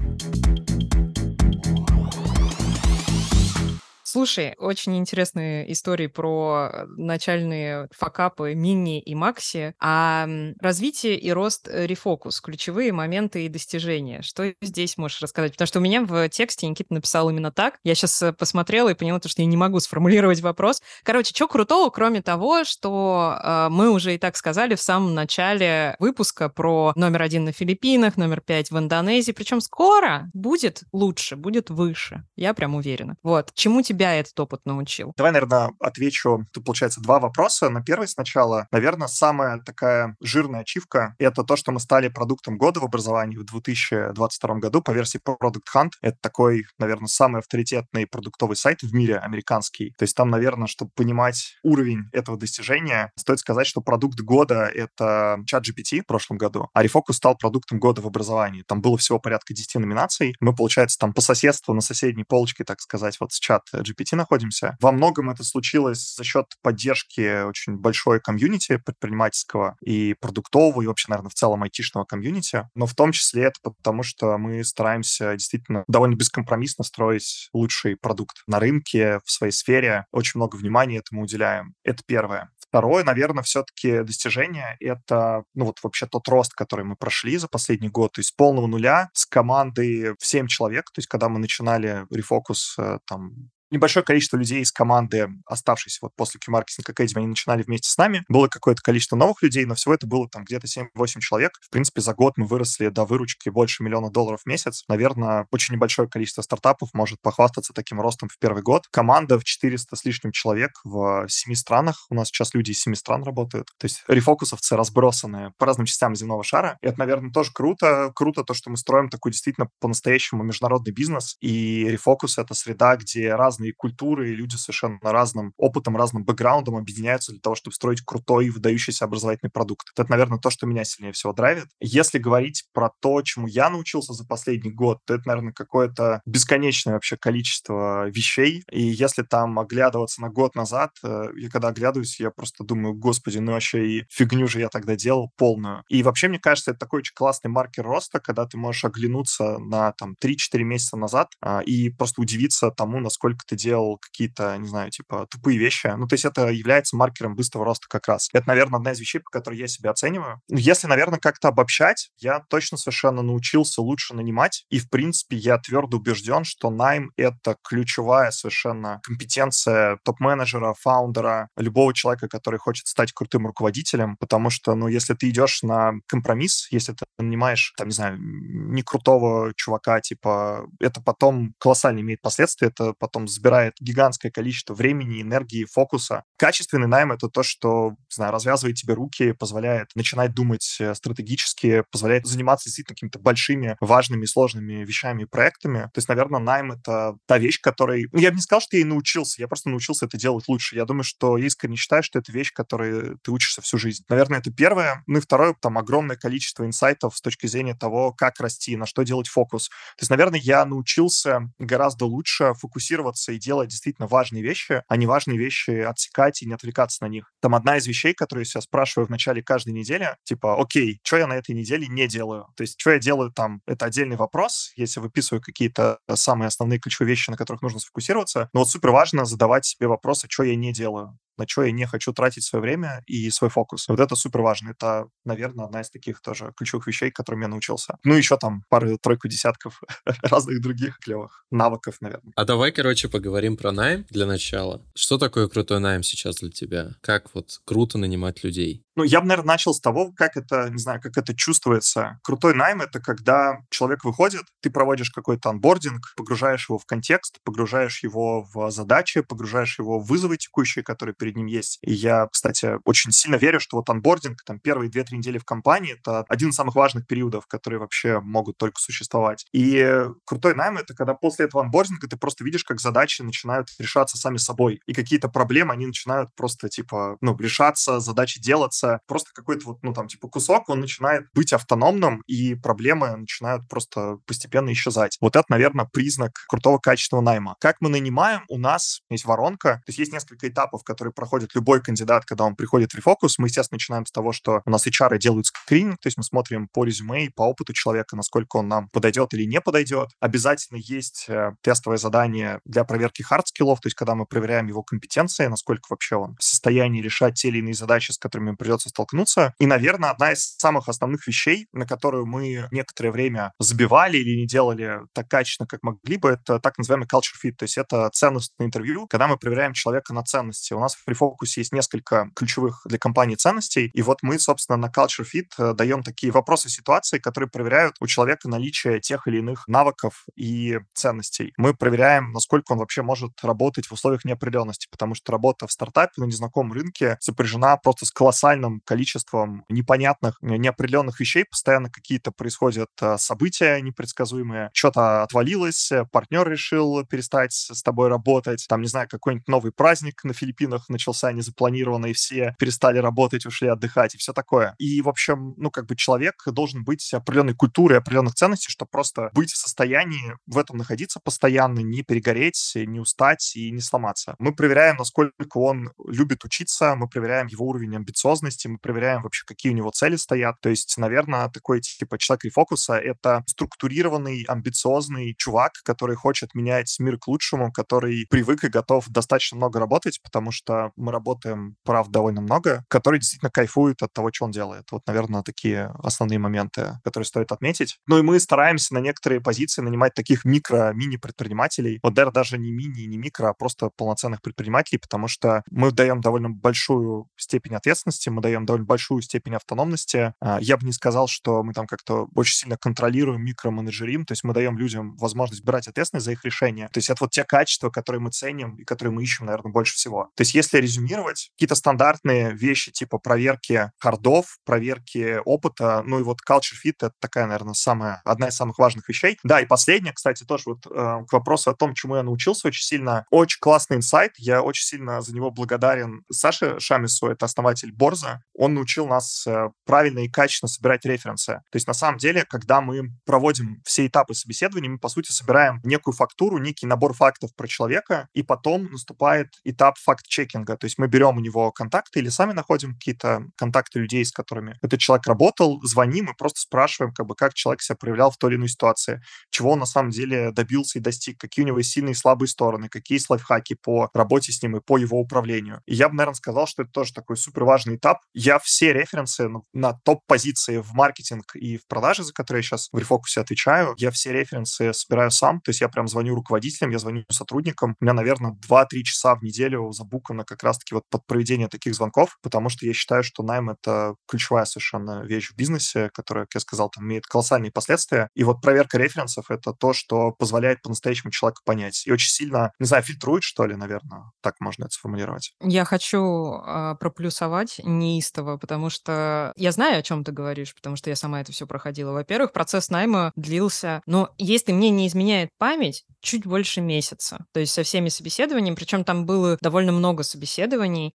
Слушай, 4.13 4.57
очень 4.59 4.99
интересные 4.99 5.71
истории 5.71 6.09
про 6.09 6.69
э, 6.73 6.87
начальные 6.97 7.89
факапы 7.97 8.55
Мини 8.55 9.01
и 9.01 9.15
Макси. 9.15 9.73
А 9.79 10.29
развитие 10.61 11.17
и 11.17 11.31
рост 11.31 11.69
э, 11.69 11.87
рефокус, 11.87 12.41
ключевые 12.41 12.91
моменты 12.91 13.45
и 13.45 13.49
достижения. 13.49 14.23
Что 14.23 14.53
здесь 14.63 14.99
можешь 14.99 15.23
рассказать? 15.23 15.53
Потому 15.53 15.69
что 15.69 15.79
у 15.79 15.83
меня 15.83 16.03
в 16.03 16.29
тексте 16.29 16.67
Никита 16.67 16.93
написал 16.93 17.31
именно 17.31 17.53
так. 17.53 17.79
Я 17.85 17.95
сейчас 17.95 18.21
э, 18.21 18.33
посмотрела 18.33 18.89
и 18.89 18.95
поняла, 18.95 19.21
что 19.25 19.43
я 19.43 19.47
не 19.47 19.57
могу 19.57 19.79
сформулировать 19.79 20.41
вопрос. 20.41 20.83
Короче, 21.05 21.33
что 21.33 21.47
крутого, 21.47 21.91
кроме 21.91 22.21
того, 22.21 22.65
что 22.65 23.39
э, 23.41 23.69
мы 23.71 23.91
уже 23.91 24.17
и 24.17 24.19
так 24.19 24.37
сказали 24.37 24.75
в 24.75 24.83
самом 24.83 25.15
начале 25.15 25.95
выпуска 26.01 26.49
про 26.49 26.93
номер 26.97 27.23
один 27.23 27.45
на 27.45 27.53
Филиппинах, 27.53 28.17
номер 28.17 28.41
пять 28.41 28.73
в 28.73 28.77
Индонезии. 28.77 29.31
Причем 29.31 29.61
скоро 29.61 30.29
будет 30.35 30.83
лучше, 30.93 31.37
будет 31.37 31.71
выше. 31.71 32.25
Я 32.35 32.55
прям 32.55 32.75
уверена. 32.75 33.15
Вот. 33.23 33.53
Чему 33.55 33.83
тебе 33.83 34.00
тебя 34.01 34.15
этот 34.15 34.39
опыт 34.41 34.61
научил? 34.65 35.13
Давай, 35.17 35.33
наверное, 35.33 35.73
отвечу. 35.79 36.47
Тут, 36.53 36.65
получается, 36.65 37.01
два 37.01 37.19
вопроса. 37.21 37.69
На 37.69 37.83
первый 37.83 38.09
сначала, 38.09 38.67
наверное, 38.73 39.09
самая 39.09 39.61
такая 39.61 40.17
жирная 40.21 40.61
ачивка— 40.61 41.15
это 41.19 41.45
то, 41.45 41.57
что 41.57 41.71
мы 41.71 41.81
стали 41.81 42.09
продуктом 42.09 42.57
года 42.57 42.81
в 42.81 42.85
образовании 42.85 43.37
в 43.37 43.45
2022 43.45 44.55
году 44.57 44.81
по 44.81 44.93
версии 44.93 45.21
Product 45.21 45.67
Hunt. 45.75 45.91
Это 46.01 46.17
такой, 46.23 46.65
наверное, 46.79 47.09
самый 47.09 47.41
авторитетный 47.41 48.07
продуктовый 48.07 48.57
сайт 48.57 48.83
в 48.83 48.95
мире, 48.95 49.19
американский. 49.19 49.95
То 49.99 50.05
есть 50.05 50.17
там, 50.17 50.31
наверное, 50.31 50.67
чтобы 50.67 50.91
понимать 50.95 51.57
уровень 51.63 52.05
этого 52.13 52.39
достижения, 52.39 53.13
стоит 53.17 53.41
сказать, 53.41 53.67
что 53.67 53.83
продукт 53.83 54.21
года— 54.21 54.71
это 54.75 55.39
ChatGPT 55.53 56.01
в 56.03 56.07
прошлом 56.07 56.39
году, 56.39 56.69
а 56.73 56.85
Refocus 56.85 57.15
стал 57.15 57.37
продуктом 57.37 57.79
года 57.79 58.01
в 58.01 58.07
образовании. 58.07 58.65
Там 58.67 58.81
было 58.81 58.97
всего 58.97 59.19
порядка 59.19 59.53
10 59.53 59.75
номинаций. 59.75 60.35
Мы, 60.41 60.55
получается, 60.55 60.99
там 60.99 61.13
по 61.13 61.21
соседству 61.21 61.75
на 61.75 61.83
соседней 61.83 62.25
полочке, 62.25 62.65
так 62.65 62.81
сказать, 62.81 63.19
вот 63.21 63.33
с 63.33 63.39
чат 63.39 63.63
GPT 63.91 64.17
находимся. 64.17 64.77
Во 64.81 64.93
многом 64.93 65.31
это 65.31 65.45
случилось 65.45 66.15
за 66.15 66.25
счет 66.25 66.47
поддержки 66.63 67.45
очень 67.45 67.77
большой 67.77 68.21
комьюнити 68.21 68.77
предпринимательского 68.77 69.77
и 69.85 70.15
продуктового, 70.21 70.83
и 70.83 70.87
вообще, 70.87 71.07
наверное, 71.09 71.31
в 71.31 71.35
целом 71.35 71.63
айтишного 71.63 72.05
комьюнити. 72.05 72.69
Но 72.75 72.87
в 72.87 72.95
том 72.95 73.13
числе 73.13 73.45
это 73.45 73.59
потому, 73.63 74.03
что 74.03 74.37
мы 74.39 74.65
стараемся 74.65 75.33
действительно 75.35 75.85
довольно 75.89 76.15
бескомпромиссно 76.15 76.85
строить 76.85 77.49
лучший 77.53 77.97
продукт 77.97 78.43
на 78.47 78.59
рынке, 78.61 79.21
в 79.25 79.31
своей 79.31 79.53
сфере. 79.53 80.07
Очень 80.13 80.39
много 80.39 80.57
внимания 80.57 80.99
этому 80.99 81.23
уделяем. 81.23 81.75
Это 81.85 82.03
первое. 82.07 82.51
Второе, 82.71 83.03
наверное, 83.03 83.43
все-таки 83.43 84.05
достижение— 84.05 84.77
это, 84.81 85.43
ну 85.55 85.65
вот 85.65 85.81
вообще 85.83 86.07
тот 86.07 86.29
рост, 86.29 86.55
который 86.55 86.85
мы 86.85 86.95
прошли 86.95 87.37
за 87.37 87.49
последний 87.49 87.89
год, 87.89 88.13
то 88.13 88.21
есть 88.21 88.29
с 88.29 88.33
полного 88.33 88.69
нуля, 88.69 89.11
с 89.13 89.27
командой 89.27 90.15
в 90.17 90.25
7 90.25 90.47
человек, 90.47 90.85
то 90.93 91.01
есть 91.01 91.09
когда 91.09 91.29
мы 91.29 91.41
начинали 91.41 92.07
рефокус 92.11 92.77
э, 92.79 92.99
там 93.07 93.51
небольшое 93.71 94.05
количество 94.05 94.37
людей 94.37 94.63
из 94.63 94.73
команды, 94.73 95.29
оставшейся 95.47 95.99
вот 96.03 96.15
после 96.17 96.41
Q-Marketing 96.41 96.85
Academy, 96.89 97.19
они 97.19 97.27
начинали 97.29 97.63
вместе 97.63 97.89
с 97.89 97.97
нами. 97.97 98.25
Было 98.29 98.49
какое-то 98.49 98.83
количество 98.83 99.17
новых 99.17 99.43
людей, 99.43 99.65
но 99.65 99.75
всего 99.75 99.95
это 99.95 100.07
было 100.07 100.29
там 100.29 100.45
где-то 100.45 100.67
7-8 100.67 101.21
человек. 101.21 101.53
В 101.63 101.71
принципе, 101.71 102.01
за 102.01 102.15
год 102.15 102.37
мы 102.37 102.47
выросли 102.47 102.89
до 102.89 103.05
выручки 103.05 103.49
больше 103.49 103.83
миллиона 103.83 104.11
долларов 104.11 104.41
в 104.43 104.47
месяц. 104.47 104.85
Наверное, 104.89 105.47
очень 105.51 105.75
небольшое 105.75 106.09
количество 106.09 106.43
стартапов 106.43 106.91
может 106.93 107.21
похвастаться 107.21 107.73
таким 107.73 108.01
ростом 108.01 108.29
в 108.29 108.39
первый 108.39 108.63
год. 108.63 108.87
Команда 108.91 109.39
в 109.39 109.45
400 109.45 109.97
с 109.97 110.05
лишним 110.05 110.33
человек 110.33 110.73
в 110.85 111.27
7 111.29 111.55
странах. 111.55 112.07
У 112.11 112.15
нас 112.15 112.29
сейчас 112.29 112.55
люди 112.55 112.73
из 112.73 112.81
7 112.81 112.95
стран 112.95 113.23
работают. 113.23 113.69
То 113.79 113.87
есть 113.87 114.03
рефокусовцы 114.09 114.77
разбросаны 114.77 115.53
по 115.59 115.67
разным 115.67 115.87
частям 115.87 116.15
земного 116.15 116.43
шара. 116.43 116.79
И 116.83 116.87
это, 116.87 116.99
наверное, 116.99 117.31
тоже 117.31 117.53
круто. 117.53 118.13
Круто 118.15 118.45
то, 118.45 118.55
что 118.55 118.71
мы 118.71 118.77
строим 118.77 119.09
такой 119.09 119.33
действительно 119.33 119.69
по-настоящему 119.81 120.43
международный 120.43 120.93
бизнес. 120.93 121.37
И 121.41 121.85
рефокус— 121.89 122.39
это 122.39 122.55
среда, 122.55 122.97
где 122.97 123.35
разные 123.35 123.60
разные 123.61 123.73
культуры, 123.73 124.31
и 124.31 124.35
люди 124.35 124.57
совершенно 124.57 124.99
разным 125.03 125.53
опытом, 125.57 125.97
разным 125.97 126.25
бэкграундом 126.25 126.77
объединяются 126.77 127.33
для 127.33 127.41
того, 127.41 127.55
чтобы 127.55 127.75
строить 127.75 128.03
крутой 128.03 128.49
выдающийся 128.51 129.05
образовательный 129.05 129.51
продукт. 129.51 129.89
Это, 129.97 130.11
наверное, 130.11 130.39
то, 130.39 130.51
что 130.51 130.67
меня 130.67 130.85
сильнее 130.85 131.13
всего 131.13 131.33
драйвит. 131.33 131.67
Если 131.81 132.19
говорить 132.19 132.65
про 132.73 132.91
то, 133.01 133.21
чему 133.23 133.47
я 133.47 133.71
научился 133.71 134.13
за 134.13 134.27
последний 134.27 134.71
год, 134.71 134.99
то 135.05 135.15
это, 135.15 135.25
наверное, 135.27 135.53
какое-то 135.53 136.21
бесконечное 136.27 136.95
вообще 136.95 137.17
количество 137.17 138.09
вещей. 138.09 138.63
И 138.71 138.83
если 138.83 139.23
там 139.23 139.59
оглядываться 139.59 140.21
на 140.23 140.31
год 140.31 140.55
назад, 140.55 140.91
э, 141.05 141.29
я 141.37 141.49
когда 141.51 141.69
оглядываюсь, 141.69 142.21
я 142.21 142.31
просто 142.31 142.65
думаю, 142.65 142.95
господи, 142.95 143.39
ну 143.39 143.53
вообще 143.53 143.87
и 143.87 144.05
фигню 144.11 144.47
же 144.49 144.61
я 144.61 144.69
тогда 144.69 144.97
делал 144.97 145.31
полную. 145.37 145.83
И 145.89 146.03
вообще, 146.03 146.29
мне 146.29 146.39
кажется, 146.39 146.71
это 146.71 146.81
такой 146.81 147.01
очень 147.01 147.15
классный 147.15 147.51
маркер 147.51 147.85
роста, 147.85 148.21
когда 148.21 148.47
ты 148.47 148.57
можешь 148.57 148.85
оглянуться 148.85 149.59
на 149.59 149.93
там 149.93 150.15
3-4 150.23 150.63
месяца 150.63 150.97
назад 150.97 151.29
а, 151.41 151.61
и 151.61 151.91
просто 151.91 152.21
удивиться 152.21 152.71
тому, 152.71 153.01
насколько 153.01 153.45
ты 153.51 153.57
делал 153.57 153.99
какие-то, 153.99 154.57
не 154.59 154.69
знаю, 154.69 154.91
типа 154.91 155.27
тупые 155.29 155.59
вещи. 155.59 155.89
Ну, 155.97 156.07
то 156.07 156.15
есть 156.15 156.25
это 156.25 156.49
является 156.49 156.97
маркером 156.97 157.35
быстрого 157.35 157.65
роста 157.65 157.87
как 157.89 158.07
раз. 158.07 158.29
Это, 158.33 158.47
наверное, 158.47 158.79
одна 158.79 158.93
из 158.93 159.01
вещей, 159.01 159.19
по 159.19 159.29
которой 159.29 159.59
я 159.59 159.67
себя 159.67 159.91
оцениваю. 159.91 160.41
Ну, 160.49 160.57
если, 160.57 160.87
наверное, 160.87 161.19
как-то 161.19 161.49
обобщать, 161.49 162.11
я 162.19 162.45
точно 162.49 162.79
совершенно 162.79 163.23
научился 163.23 163.83
лучше 163.83 164.15
нанимать. 164.15 164.67
И, 164.71 164.79
в 164.79 164.89
принципе, 164.89 165.37
я 165.37 165.59
твердо 165.59 165.97
убежден, 165.97 166.45
что 166.45 166.71
найм— 166.71 167.11
это 167.17 167.57
ключевая 167.67 168.31
совершенно 168.31 169.01
компетенция 169.03 169.99
топ-менеджера, 170.05 170.75
фаундера, 170.79 171.49
любого 171.57 171.93
человека, 171.93 172.29
который 172.29 172.61
хочет 172.61 172.87
стать 172.87 173.13
крутым 173.13 173.49
руководителем, 173.49 174.17
потому 174.19 174.51
что, 174.51 174.77
ну, 174.77 174.87
если 174.87 175.15
ты 175.15 175.29
идешь 175.31 175.65
на 175.65 175.95
компромисс, 176.07 176.69
если 176.71 176.93
ты 176.93 177.05
нанимаешь, 177.19 177.73
там, 177.77 177.89
не 177.89 177.95
знаю, 177.95 178.17
не 178.21 178.83
крутого 178.83 179.53
чувака, 179.57 180.01
типа, 180.01 180.69
это 180.79 181.03
потом 181.03 181.55
колоссально 181.59 182.01
имеет 182.01 182.23
последствия, 182.23 182.69
это 182.69 182.95
потом 182.97 183.27
забирает 183.41 183.75
гигантское 183.81 184.31
количество 184.31 184.75
времени, 184.75 185.23
энергии, 185.23 185.65
фокуса. 185.65 186.25
Качественный 186.37 186.87
найм— 186.87 187.13
это 187.13 187.29
то, 187.29 187.43
что, 187.43 187.91
не 187.91 188.15
знаю, 188.15 188.33
развязывает 188.33 188.77
тебе 188.77 188.95
руки, 188.95 189.33
позволяет 189.33 189.89
начинать 189.95 190.35
думать 190.35 190.77
э, 190.79 190.95
стратегически, 190.95 191.83
позволяет 191.91 192.27
заниматься 192.27 192.69
действительно 192.69 192.95
какими-то 192.95 193.19
большими, 193.19 193.77
важными, 193.81 194.27
сложными 194.27 194.85
вещами 194.85 195.23
и 195.23 195.27
проектами. 195.27 195.85
То 195.85 195.99
есть, 195.99 196.09
наверное, 196.09 196.41
найм— 196.41 196.73
это 196.73 197.17
та 197.27 197.39
вещь, 197.39 197.61
которой... 197.61 198.07
Ну, 198.13 198.21
я 198.21 198.31
бы 198.31 198.37
не 198.37 198.43
сказал, 198.43 198.61
что 198.61 198.77
я 198.77 198.83
и 198.83 198.85
научился, 198.85 199.41
я 199.41 199.49
просто 199.49 199.71
научился 199.71 200.07
это 200.07 200.19
делать 200.19 200.45
лучше. 200.49 200.77
Я 200.77 200.85
думаю, 200.85 201.05
что 201.05 201.39
я 201.39 201.47
искренне 201.47 201.77
считаю, 201.77 202.03
что 202.03 202.19
это 202.19 202.31
вещь, 202.33 202.53
которой 202.53 203.17
ты 203.23 203.31
учишься 203.31 203.63
всю 203.63 203.79
жизнь. 203.79 204.05
Наверное, 204.09 204.41
это 204.41 204.53
первое. 204.53 205.03
Ну 205.07 205.19
и 205.19 205.21
второе, 205.21 205.55
там 205.59 205.79
огромное 205.79 206.17
количество 206.17 206.67
инсайтов 206.67 207.17
с 207.17 207.23
точки 207.23 207.47
зрения 207.47 207.75
того, 207.75 208.13
как 208.13 208.39
расти, 208.41 208.77
на 208.77 208.87
что 208.87 209.03
делать 209.03 209.29
фокус. 209.29 209.69
То 209.69 210.03
есть, 210.03 210.11
наверное, 210.11 210.41
я 210.41 210.65
научился 210.65 211.51
гораздо 211.59 212.05
лучше 212.05 212.53
фокусироваться 212.55 212.91
фокусироваться 212.91 213.30
и 213.31 213.39
делать 213.39 213.71
действительно 213.71 214.07
важные 214.07 214.43
вещи, 214.43 214.83
а 214.89 214.97
не 214.97 215.07
важные 215.07 215.39
вещи 215.39 215.71
отсекать 215.71 216.43
и 216.43 216.47
не 216.47 216.55
отвлекаться 216.55 217.05
на 217.05 217.09
них. 217.09 217.33
Там 217.41 217.55
одна 217.55 217.77
из 217.77 217.87
вещей, 217.87 218.15
которую 218.15 218.45
я 218.45 218.51
себя 218.51 218.61
спрашиваю 218.61 219.07
в 219.07 219.11
начале 219.11 219.43
каждой 219.43 219.73
недели, 219.73 220.17
типа, 220.25 220.61
окей, 220.61 221.01
что 221.03 221.17
я 221.17 221.27
на 221.27 221.35
этой 221.35 221.55
неделе 221.55 221.87
не 221.89 222.07
делаю? 222.07 222.47
То 222.57 222.63
есть, 222.63 222.81
что 222.81 222.91
я 222.91 222.99
делаю 222.99 223.33
там, 223.33 223.63
это 223.67 223.87
отдельный 223.87 224.17
вопрос, 224.17 224.73
если 224.77 225.01
выписываю 225.01 225.43
какие-то 225.43 225.99
самые 226.15 226.49
основные 226.49 226.79
ключевые 226.79 227.11
вещи, 227.11 227.31
на 227.31 227.37
которых 227.37 227.63
нужно 227.63 227.81
сфокусироваться. 227.81 228.49
Но 228.53 228.61
вот 228.61 228.71
супер 228.71 228.91
важно 228.91 229.25
задавать 229.25 229.65
себе 229.65 229.87
вопросы, 229.89 230.27
что 230.29 230.43
я 230.43 230.57
не 230.57 230.73
делаю 230.73 231.19
на 231.41 231.49
что 231.49 231.65
я 231.65 231.73
не 231.73 231.87
хочу 231.87 232.13
тратить 232.13 232.45
свое 232.45 232.63
время 232.63 233.03
и 233.07 233.31
свой 233.31 233.51
фокус. 233.51 233.89
Вот 233.89 233.99
это 233.99 234.15
супер 234.15 234.43
важно. 234.43 234.71
Это, 234.71 235.09
наверное, 235.25 235.65
одна 235.65 235.81
из 235.81 235.91
таких 235.91 236.21
тоже 236.21 236.53
ключевых 236.57 236.87
вещей, 236.87 237.11
которым 237.11 237.43
я 237.43 237.49
научился. 237.49 237.97
Ну, 238.05 238.15
еще 238.15 238.37
там 238.37 238.63
пару-тройку 238.69 239.29
десятков 239.29 239.83
разных 240.23 240.61
других 240.61 240.99
клевых 240.99 241.45
навыков, 241.51 241.97
наверное. 242.01 242.33
А 242.37 242.45
давай, 242.45 242.73
короче, 242.73 243.09
поговорим 243.09 243.57
про 243.57 243.73
найм 243.73 244.07
для 244.11 244.27
начала. 244.27 244.83
Что 244.95 245.19
такое 245.19 245.49
крутой 245.49 245.81
найм 245.81 246.03
сейчас 246.03 246.37
для 246.37 246.51
тебя? 246.51 246.91
Как 247.01 247.35
вот 247.35 247.61
круто 247.65 247.99
нанимать 247.99 248.45
людей? 248.45 248.85
Ну, 248.97 249.05
я 249.05 249.21
бы, 249.23 249.27
наверное, 249.27 249.55
начал 249.55 249.73
с 249.73 249.81
того, 249.81 250.13
как 250.13 250.37
это, 250.37 250.69
не 250.69 250.79
знаю, 250.79 251.01
как 251.01 251.17
это 251.17 251.35
чувствуется. 251.35 252.21
Крутой 252.23 252.55
найм— 252.55 252.81
это 252.83 253.01
когда 253.01 253.61
человек 253.71 254.05
выходит, 254.05 254.43
ты 254.61 254.69
проводишь 254.69 255.11
какой-то 255.11 255.49
анбординг, 255.49 256.13
погружаешь 256.17 256.69
его 256.69 256.79
в 256.79 256.85
контекст, 256.85 257.39
погружаешь 257.45 258.03
его 258.03 258.47
в 258.53 258.71
задачи, 258.71 259.23
погружаешь 259.23 259.79
его 259.79 259.99
в 259.99 260.07
вызовы 260.07 260.37
текущие, 260.37 260.85
которые 260.85 261.15
перед 261.15 261.30
ним 261.37 261.47
есть. 261.47 261.79
И 261.83 261.93
я, 261.93 262.27
кстати, 262.31 262.79
очень 262.85 263.13
сильно 263.13 263.37
верю, 263.37 263.61
что 263.61 263.77
вот 263.77 263.89
анбординг, 263.91 264.43
там, 264.45 264.59
первые 264.59 264.91
2-3 264.91 265.17
недели 265.17 265.39
в 265.39 265.45
компании— 265.45 265.97
это 266.01 266.25
один 266.29 266.51
из 266.51 266.55
самых 266.55 266.75
важных 266.75 267.07
периодов, 267.07 267.47
которые 267.47 267.81
вообще 267.81 268.21
могут 268.21 268.59
только 268.59 268.81
существовать. 268.81 269.47
И 269.53 270.05
крутой 270.25 270.55
найм— 270.55 270.77
это 270.79 270.95
когда 270.95 271.15
после 271.15 271.47
этого 271.47 271.63
онбординга 271.65 272.09
ты 272.09 272.17
просто 272.17 272.45
видишь, 272.45 272.65
как 272.65 272.81
задачи 272.81 273.23
начинают 273.23 273.69
решаться 273.79 274.17
сами 274.17 274.37
собой. 274.37 274.81
И 274.87 274.93
какие-то 274.95 275.29
проблемы, 275.29 275.73
они 275.73 275.87
начинают 275.87 276.31
просто, 276.35 276.69
типа, 276.69 277.17
ну, 277.21 277.37
решаться, 277.37 278.01
задачи 278.01 278.41
делаться, 278.41 279.01
просто 279.07 279.31
какой-то 279.35 279.67
вот, 279.67 279.83
ну, 279.83 279.93
там, 279.93 280.09
типа, 280.09 280.29
кусок, 280.29 280.69
он 280.69 280.81
начинает 280.81 281.27
быть 281.35 281.53
автономным, 281.53 282.23
и 282.27 282.55
проблемы 282.55 283.17
начинают 283.17 283.69
просто 283.69 284.19
постепенно 284.27 284.73
исчезать. 284.73 285.17
Вот 285.21 285.37
это, 285.37 285.47
наверное, 285.49 285.89
признак 285.93 286.33
крутого 286.49 286.79
качественного 286.79 287.25
найма. 287.25 287.57
Как 287.61 287.77
мы 287.81 287.89
нанимаем? 287.89 288.43
У 288.49 288.59
нас 288.59 289.01
есть 289.11 289.25
воронка, 289.25 289.75
то 289.75 289.89
есть 289.89 289.99
есть 289.99 290.13
несколько 290.13 290.49
этапов, 290.49 290.85
которые 290.85 291.13
проходит 291.21 291.55
любой 291.55 291.83
кандидат, 291.83 292.25
когда 292.25 292.45
он 292.45 292.57
приходит 292.57 292.93
в 292.93 292.97
Refocus. 292.97 293.39
Мы, 293.39 293.49
естественно, 293.49 293.77
начинаем 293.77 294.07
с 294.07 294.11
того, 294.11 294.33
что 294.33 294.63
у 294.65 294.71
нас 294.71 294.87
HR 294.87 295.19
делают 295.19 295.47
скрининг, 295.47 296.01
то 296.01 296.07
есть 296.07 296.17
мы 296.17 296.25
смотрим 296.25 296.69
по 296.73 296.85
резюме 296.85 297.27
и 297.27 297.29
по 297.29 297.43
опыту 297.43 297.75
человека, 297.75 298.17
насколько 298.17 298.57
он 298.57 298.69
нам 298.69 298.89
подойдет 298.89 299.35
или 299.35 299.45
не 299.45 299.61
подойдет. 299.61 300.09
Обязательно 300.19 300.79
есть 300.79 301.27
э, 301.29 301.53
тестовое 301.63 301.99
задание 301.99 302.61
для 302.65 302.85
проверки 302.85 303.23
hard 303.23 303.42
skill 303.42 303.66
ов, 303.66 303.81
то 303.81 303.87
есть 303.87 303.97
когда 303.97 304.15
мы 304.15 304.25
проверяем 304.25 304.67
его 304.67 304.83
компетенции, 304.83 305.47
насколько 305.47 305.83
вообще 305.91 306.17
он 306.17 306.37
в 306.39 306.45
состоянии 306.45 307.03
решать 307.03 307.35
те 307.35 307.49
или 307.49 307.59
иные 307.59 307.75
задачи, 307.75 308.13
с 308.13 308.19
которыми 308.19 308.55
придется 308.55 308.89
столкнуться. 308.89 309.55
И, 309.59 309.67
наверное, 309.67 310.11
одна 310.11 310.33
из 310.33 310.57
самых 310.57 310.89
основных 310.89 311.27
вещей, 311.27 311.67
на 311.73 311.87
которую 311.87 312.27
мы 312.27 312.69
некоторое 312.71 313.11
время 313.11 313.53
забивали 313.59 314.17
или 314.17 314.41
не 314.41 314.47
делали 314.47 315.01
так 315.13 315.29
качественно, 315.29 315.67
как 315.67 315.83
могли 315.83 316.17
бы, 316.17 316.31
это 316.31 316.59
так 316.61 316.79
называемый 316.79 317.07
culture 317.07 317.37
fit, 317.45 317.53
то 317.53 317.65
есть 317.65 317.77
это 317.77 318.09
ценностное 318.13 318.67
интервью, 318.67 319.07
когда 319.07 319.29
мы 319.29 319.37
проверяем 319.37 319.75
человека 319.75 320.15
на 320.15 320.23
ценности. 320.23 320.73
У 320.73 320.81
нас 320.81 320.95
в 320.95 321.05
префокусе 321.11 321.61
есть 321.63 321.73
несколько 321.73 322.31
ключевых 322.37 322.83
для 322.85 322.99
компании 322.99 323.35
ценностей, 323.35 323.91
и 323.93 324.03
вот 324.03 324.19
мы, 324.23 324.39
собственно, 324.39 324.77
на 324.77 324.87
culture 324.87 325.27
fit 325.27 325.49
э, 325.59 325.75
даем 325.75 326.05
такие 326.05 326.33
вопросы 326.33 326.69
ситуации, 326.69 327.19
которые 327.19 327.51
проверяют 327.51 327.97
у 328.01 328.07
человека 328.07 328.49
наличие 328.49 329.01
тех 329.01 329.27
или 329.27 329.39
иных 329.39 329.67
навыков 329.67 330.25
и 330.37 330.79
ценностей. 330.95 331.53
Мы 331.57 331.75
проверяем, 331.75 332.31
насколько 332.33 332.73
он 332.73 332.79
вообще 332.79 333.03
может 333.03 333.33
работать 333.43 333.87
в 333.87 333.93
условиях 333.93 334.25
неопределенности, 334.25 334.87
потому 334.91 335.17
что 335.17 335.33
работа 335.33 335.67
в 335.67 335.73
стартапе 335.73 336.13
на 336.19 336.25
незнакомом 336.25 336.73
рынке 336.73 337.17
сопряжена 337.21 337.77
просто 337.77 338.07
с 338.07 338.13
колоссальным 338.13 338.81
количеством 338.85 339.65
непонятных, 339.69 340.39
неопределенных 340.41 341.19
вещей. 341.19 341.45
Постоянно 341.45 341.91
какие-то 341.91 342.31
происходят 342.31 342.91
э, 343.01 343.19
события 343.19 343.81
непредсказуемые. 343.81 344.71
Что-то 344.73 345.25
отвалилось, 345.25 345.91
партнер 346.13 346.49
решил 346.49 347.05
перестать 347.05 347.53
с 347.53 347.83
тобой 347.83 348.09
работать. 348.09 348.67
Там, 348.69 348.83
не 348.83 348.89
знаю, 348.89 349.09
какой-нибудь 349.09 349.49
новый 349.49 349.73
праздник 349.73 350.23
на 350.23 350.35
Филиппинах 350.35 350.89
начался 350.91 351.33
незапланированно, 351.33 352.07
и 352.07 352.13
все 352.13 352.55
перестали 352.59 352.99
работать, 352.99 353.47
ушли 353.47 353.69
отдыхать, 353.69 354.15
и 354.15 354.19
все 354.19 354.33
такое. 354.33 354.75
И, 354.79 355.01
в 355.03 355.09
общем, 355.09 355.55
ну, 355.57 355.71
как 355.71 355.87
бы 355.87 355.97
человек 355.97 356.43
должен 356.47 356.85
быть 356.85 357.13
определенной 357.13 357.55
культурой, 357.55 357.99
определенных 357.99 358.35
ценностей, 358.35 358.71
чтобы 358.71 358.91
просто 358.91 359.31
быть 359.35 359.51
в 359.51 359.57
состоянии 359.57 360.37
в 360.47 360.59
этом 360.59 360.77
находиться 360.77 361.21
постоянно, 361.21 361.81
не 361.81 362.03
перегореть, 362.03 362.73
не 362.75 363.01
устать 363.01 363.53
и 363.57 363.71
не 363.71 363.81
сломаться. 363.81 364.35
Мы 364.39 364.55
проверяем, 364.55 364.97
насколько 364.97 365.59
он 365.59 365.93
любит 366.07 366.45
учиться, 366.45 366.95
мы 366.97 367.09
проверяем 367.09 367.47
его 367.47 367.67
уровень 367.67 367.97
амбициозности, 367.97 368.69
мы 368.69 368.79
проверяем 368.79 369.23
вообще, 369.23 369.45
какие 369.47 369.73
у 369.73 369.77
него 369.77 369.91
цели 369.91 370.17
стоят. 370.17 370.57
То 370.61 370.69
есть, 370.69 370.97
наверное, 370.99 371.49
такой 371.49 371.81
типа 371.81 372.19
человек 372.19 372.45
рефокуса— 372.45 372.95
это 372.99 373.45
структурированный, 373.47 374.45
амбициозный 374.49 375.35
чувак, 375.37 375.73
который 375.85 376.17
хочет 376.17 376.55
менять 376.55 376.95
мир 376.99 377.19
к 377.19 377.29
лучшему, 377.29 377.73
который 377.73 378.27
привык 378.31 378.65
и 378.65 378.69
готов 378.69 379.09
достаточно 379.09 379.57
много 379.57 379.79
работать, 379.79 380.21
потому 380.23 380.53
что 380.53 380.80
мы 380.97 381.13
работаем, 381.13 381.77
прав, 381.85 382.09
довольно 382.09 382.41
много, 382.41 382.85
который 382.89 383.21
действительно 383.21 383.51
кайфует 383.51 384.03
от 384.03 384.13
того, 384.13 384.31
что 384.33 384.47
он 384.47 384.51
делает. 384.51 384.85
Вот, 384.91 385.03
наверное, 385.07 385.43
такие 385.43 385.93
основные 386.03 386.39
моменты, 386.39 386.99
которые 387.05 387.27
стоит 387.27 387.53
отметить. 387.53 387.99
Ну 388.07 388.19
и 388.19 388.23
мы 388.23 388.39
стараемся 388.41 388.95
на 388.95 388.99
некоторые 388.99 389.41
позиции 389.41 389.83
нанимать 389.83 390.15
таких 390.15 390.45
микро-мини-предпринимателей. 390.45 392.01
Вот 392.03 392.15
даже 392.15 392.59
не 392.59 392.71
мини, 392.71 393.07
не 393.07 393.19
микро, 393.19 393.49
а 393.49 393.55
просто 393.55 393.91
полноценных 393.97 394.43
предпринимателей, 394.43 394.99
потому 394.99 395.29
что 395.29 395.63
мы 395.71 395.91
даем 395.93 396.21
довольно 396.21 396.51
большую 396.51 397.27
степень 397.37 397.75
ответственности, 397.75 398.29
мы 398.29 398.43
даем 398.43 398.67
довольно 398.67 398.87
большую 398.87 399.23
степень 399.23 399.55
автономности. 399.55 400.35
А, 400.41 400.59
я 400.61 400.77
бы 400.77 400.87
не 400.87 400.93
сказал, 400.93 401.29
что 401.29 401.63
мы 401.63 401.73
там 401.73 401.87
как-то 401.87 402.29
очень 402.35 402.55
сильно 402.55 402.77
контролируем, 402.77 403.45
микроменеджерим, 403.45 404.25
то 404.25 404.33
есть 404.33 404.45
мы 404.45 404.55
даем 404.55 404.79
людям 404.79 405.17
возможность 405.17 405.65
брать 405.65 405.89
ответственность 405.89 406.27
за 406.27 406.33
их 406.33 406.45
решения. 406.45 406.89
То 406.89 406.99
есть 406.99 407.11
это 407.11 407.25
вот 407.25 407.31
те 407.31 407.45
качества, 407.45 407.91
которые 407.91 408.21
мы 408.21 408.31
ценим 408.31 408.77
и 408.77 408.85
которые 408.85 409.13
мы 409.13 409.23
ищем, 409.23 409.47
наверное, 409.47 409.73
больше 409.73 409.95
всего. 409.95 410.31
То 410.37 410.43
есть 410.43 410.55
если 410.55 410.70
резюмировать, 410.79 411.51
какие-то 411.57 411.75
стандартные 411.75 412.53
вещи 412.53 412.93
типа 412.93 413.19
проверки 413.19 413.91
хардов, 413.99 414.59
проверки 414.65 415.41
опыта, 415.45 416.03
ну 416.07 416.21
и 416.21 416.23
вот 416.23 416.39
culture 416.49 416.77
fit— 416.85 416.97
это 417.01 417.13
такая, 417.19 417.47
наверное, 417.47 417.75
самая, 417.75 418.21
одна 418.25 418.49
из 418.49 418.57
самых 418.57 418.79
важных 418.79 419.09
вещей. 419.09 419.39
Да, 419.43 419.61
и 419.61 419.67
последнее, 419.67 420.13
кстати, 420.13 420.45
тоже 420.45 420.65
вот 420.67 420.87
э, 420.87 421.25
к 421.27 421.33
вопросу 421.33 421.71
о 421.71 421.75
том, 421.75 421.95
чему 421.95 422.17
я 422.17 422.23
научился 422.23 422.69
очень 422.69 422.85
сильно. 422.85 423.25
Очень 423.31 423.59
классный 423.61 423.97
инсайт, 423.97 424.33
я 424.39 424.63
очень 424.63 424.85
сильно 424.85 425.21
за 425.21 425.35
него 425.35 425.51
благодарен 425.51 426.25
Саше 426.31 426.79
Шамису, 426.79 427.29
это 427.29 427.47
основатель 427.47 427.93
Борза. 427.93 428.43
Он 428.55 428.75
научил 428.75 429.07
нас 429.07 429.47
э, 429.47 429.71
правильно 429.85 430.21
и 430.21 430.29
качественно 430.29 430.69
собирать 430.69 431.05
референсы. 431.05 431.63
То 431.71 431.77
есть 431.77 431.87
на 431.87 431.95
самом 431.95 432.19
деле, 432.19 432.45
когда 432.45 432.81
мы 432.81 433.11
проводим 433.25 433.83
все 433.85 434.07
этапы 434.07 434.35
собеседования, 434.35 434.91
мы, 434.91 434.99
по 434.99 435.09
сути, 435.09 435.33
собираем 435.33 435.81
некую 435.85 436.15
фактуру, 436.15 436.59
некий 436.59 436.87
набор 436.87 437.15
фактов 437.15 437.51
про 437.57 437.67
человека, 437.67 438.29
и 438.33 438.43
потом 438.43 438.87
наступает 438.91 439.49
этап 439.65 439.99
факт-чекинга. 439.99 440.60
То 440.65 440.85
есть 440.85 440.99
мы 440.99 441.09
берем 441.09 441.37
у 441.37 441.41
него 441.41 441.73
контакты 441.73 442.21
или 442.21 442.29
сами 442.29 442.53
находим 442.53 442.95
какие-то 442.95 443.45
контакты 443.57 444.01
людей, 444.01 444.25
с 444.25 444.33
которыми 444.33 444.77
этот 444.83 445.01
человек 445.01 445.27
работал, 445.27 445.81
звоним 445.83 446.31
и 446.31 446.37
просто 446.37 446.61
спрашиваем, 446.61 447.13
как 447.13 447.27
бы, 447.27 447.35
как 447.35 447.55
человек 447.55 447.83
себя 447.83 447.97
проявлял 447.97 448.31
в 448.31 448.37
той 448.37 448.51
или 448.51 448.57
иной 448.57 448.69
ситуации, 448.69 449.23
чего 449.51 449.73
он 449.73 449.81
на 449.81 449.87
самом 449.87 450.11
деле 450.11 450.53
добился 450.53 450.99
и 450.99 451.03
достиг, 451.03 451.39
какие 451.39 451.65
у 451.65 451.69
него 451.69 451.83
сильные 451.83 452.13
и 452.13 452.15
слабые 452.15 452.49
стороны, 452.49 452.89
какие 452.89 453.17
есть 453.17 453.31
лайфхаки 453.31 453.75
по 453.75 454.11
работе 454.15 454.53
с 454.53 454.63
ним 454.63 454.77
и 454.77 454.81
по 454.81 454.99
его 454.99 455.19
управлению. 455.21 455.83
И 455.87 455.95
я 455.95 456.09
бы, 456.09 456.15
наверное, 456.15 456.37
сказал, 456.37 456.67
что 456.67 456.83
это 456.83 456.93
тоже 456.93 457.13
такой 457.13 457.37
супер 457.37 457.65
важный 457.65 457.97
этап. 457.97 458.19
Я 458.35 458.59
все 458.59 458.93
референсы 458.93 459.49
на 459.73 459.93
топ-позиции 460.05 460.79
в 460.79 460.93
маркетинг 460.93 461.57
и 461.57 461.77
в 461.77 461.87
продаже, 461.87 462.25
за 462.25 462.33
которые 462.33 462.61
я 462.61 462.63
сейчас 462.63 462.89
в 462.93 462.99
рефокусе 462.99 463.41
отвечаю, 463.41 463.95
я 463.99 464.11
все 464.11 464.33
референсы 464.33 464.93
собираю 464.93 465.31
сам, 465.31 465.61
то 465.61 465.71
есть 465.71 465.81
я 465.81 465.89
прям 465.89 466.09
звоню 466.09 466.35
руководителям, 466.35 466.91
я 466.91 466.99
звоню 466.99 467.25
сотрудникам. 467.31 467.97
У 468.01 468.05
меня, 468.05 468.15
наверное, 468.15 468.57
2-3 468.69 469.03
часа 469.03 469.35
в 469.35 469.43
неделю 469.43 469.91
забукано 469.93 470.45
как 470.51 470.63
раз-таки 470.63 470.95
вот 470.95 471.05
под 471.09 471.27
проведение 471.27 471.69
таких 471.69 471.95
звонков, 471.95 472.37
потому 472.43 472.69
что 472.69 472.85
я 472.87 472.93
считаю, 472.93 473.23
что 473.23 473.43
найм— 473.43 473.71
это 473.71 474.15
ключевая 474.29 474.65
совершенно 474.65 475.23
вещь 475.25 475.51
в 475.51 475.57
бизнесе, 475.57 476.11
которая, 476.13 476.45
как 476.45 476.57
я 476.57 476.61
сказал, 476.61 476.91
там 476.91 477.05
имеет 477.05 477.27
колоссальные 477.27 477.71
последствия. 477.73 478.29
И 478.35 478.45
вот 478.45 478.61
проверка 478.61 478.99
референсов— 478.99 479.47
это 479.51 479.73
то, 479.73 479.93
что 479.93 480.33
позволяет 480.33 480.83
по-настоящему 480.83 481.31
человеку 481.31 481.61
понять. 481.65 482.03
И 482.07 482.13
очень 482.13 482.31
сильно, 482.31 482.73
не 482.79 482.87
знаю, 482.87 483.03
фильтрует, 483.03 483.43
что 483.43 483.65
ли, 483.65 483.77
наверное, 483.77 484.31
так 484.43 484.55
можно 484.61 484.85
это 484.85 484.93
сформулировать. 484.93 485.53
Я 485.63 485.85
хочу 485.85 486.55
э, 486.55 486.97
проплюсовать 486.99 487.81
неистово, 487.85 488.57
потому 488.57 488.91
что 488.91 489.53
я 489.57 489.73
знаю, 489.73 490.01
о 490.01 490.03
чем 490.03 490.25
ты 490.25 490.33
говоришь, 490.33 490.75
потому 490.75 490.97
что 490.97 491.11
я 491.11 491.17
сама 491.17 491.41
это 491.41 491.53
все 491.53 491.67
проходила. 491.67 492.13
Во-первых, 492.13 492.53
процесс 492.53 492.91
найма 492.91 493.33
длился, 493.37 494.03
но 494.07 494.31
если 494.39 494.73
мне 494.73 494.91
не 494.91 495.07
изменяет 495.07 495.51
память, 495.59 496.05
чуть 496.21 496.47
больше 496.47 496.81
месяца. 496.81 497.47
То 497.53 497.61
есть 497.61 497.73
со 497.73 497.83
всеми 497.83 498.09
собеседованиями, 498.09 498.75
причем 498.75 499.05
там 499.05 499.27
было 499.27 499.59
довольно 499.61 499.93
много 499.93 500.23
собеседований, 500.23 500.40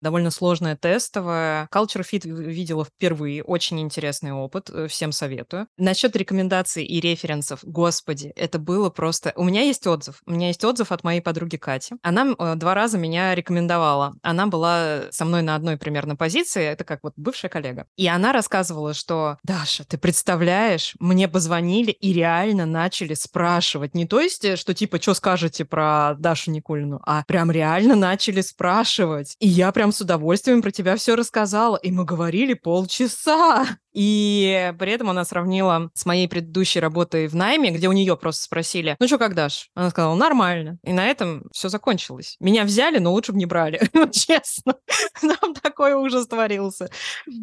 довольно 0.00 0.30
сложное 0.30 0.76
тестовое. 0.76 1.68
Culture 1.72 2.04
Fit 2.04 2.26
видела 2.26 2.84
впервые, 2.84 3.42
очень 3.42 3.80
интересный 3.80 4.32
опыт, 4.32 4.70
э, 4.70 4.86
всем 4.88 5.12
советую. 5.12 5.66
Насчет 5.76 6.16
рекомендаций 6.16 6.84
и 6.84 7.00
референсов, 7.00 7.60
господи, 7.62 8.32
это 8.36 8.58
было 8.58 8.90
просто... 8.90 9.32
У 9.36 9.44
меня 9.44 9.62
есть 9.62 9.86
отзыв, 9.86 10.22
у 10.26 10.32
меня 10.32 10.48
есть 10.48 10.64
отзыв 10.64 10.92
от 10.92 11.04
моей 11.04 11.20
подруги 11.20 11.56
Кати. 11.56 11.94
Она 12.02 12.34
э, 12.38 12.54
два 12.56 12.74
раза 12.74 12.98
меня 12.98 13.34
рекомендовала. 13.34 14.14
Она 14.22 14.46
была 14.46 15.04
со 15.10 15.24
мной 15.24 15.42
на 15.42 15.54
одной 15.54 15.76
примерно 15.76 16.16
позиции, 16.16 16.64
это 16.64 16.84
как 16.84 17.00
вот 17.02 17.14
бывшая 17.16 17.48
коллега. 17.48 17.86
И 17.96 18.06
она 18.06 18.32
рассказывала, 18.32 18.94
что, 18.94 19.38
Даша, 19.42 19.84
ты 19.84 19.98
представляешь, 19.98 20.94
мне 21.00 21.28
позвонили 21.28 21.90
и 21.90 22.12
реально 22.12 22.66
начали 22.66 23.14
спрашивать. 23.14 23.94
Не 23.94 24.06
то 24.06 24.20
есть, 24.20 24.44
э, 24.44 24.56
что 24.56 24.74
типа, 24.74 25.00
что 25.00 25.14
скажете 25.14 25.64
про 25.64 26.14
Дашу 26.18 26.50
Никулину, 26.50 27.00
а 27.04 27.24
прям 27.26 27.50
реально 27.50 27.94
начали 27.94 28.40
спрашивать. 28.40 29.13
И 29.40 29.48
я 29.48 29.72
прям 29.72 29.92
с 29.92 30.00
удовольствием 30.00 30.62
про 30.62 30.70
тебя 30.70 30.96
все 30.96 31.14
рассказала. 31.14 31.76
И 31.76 31.90
мы 31.90 32.04
говорили 32.04 32.54
полчаса. 32.54 33.78
И 33.94 34.72
при 34.78 34.92
этом 34.92 35.08
она 35.10 35.24
сравнила 35.24 35.90
с 35.94 36.04
моей 36.04 36.28
предыдущей 36.28 36.80
работой 36.80 37.28
в 37.28 37.34
найме, 37.34 37.70
где 37.70 37.88
у 37.88 37.92
нее 37.92 38.16
просто 38.16 38.44
спросили, 38.44 38.96
ну 38.98 39.06
что, 39.06 39.18
как 39.18 39.34
Даш? 39.34 39.70
Она 39.74 39.90
сказала, 39.90 40.14
нормально. 40.14 40.78
И 40.82 40.92
на 40.92 41.06
этом 41.06 41.44
все 41.52 41.68
закончилось. 41.68 42.36
Меня 42.40 42.64
взяли, 42.64 42.98
но 42.98 43.12
лучше 43.12 43.32
бы 43.32 43.38
не 43.38 43.46
брали. 43.46 43.80
Честно. 44.12 44.74
Там 45.20 45.54
такой 45.54 45.94
ужас 45.94 46.26
творился. 46.26 46.90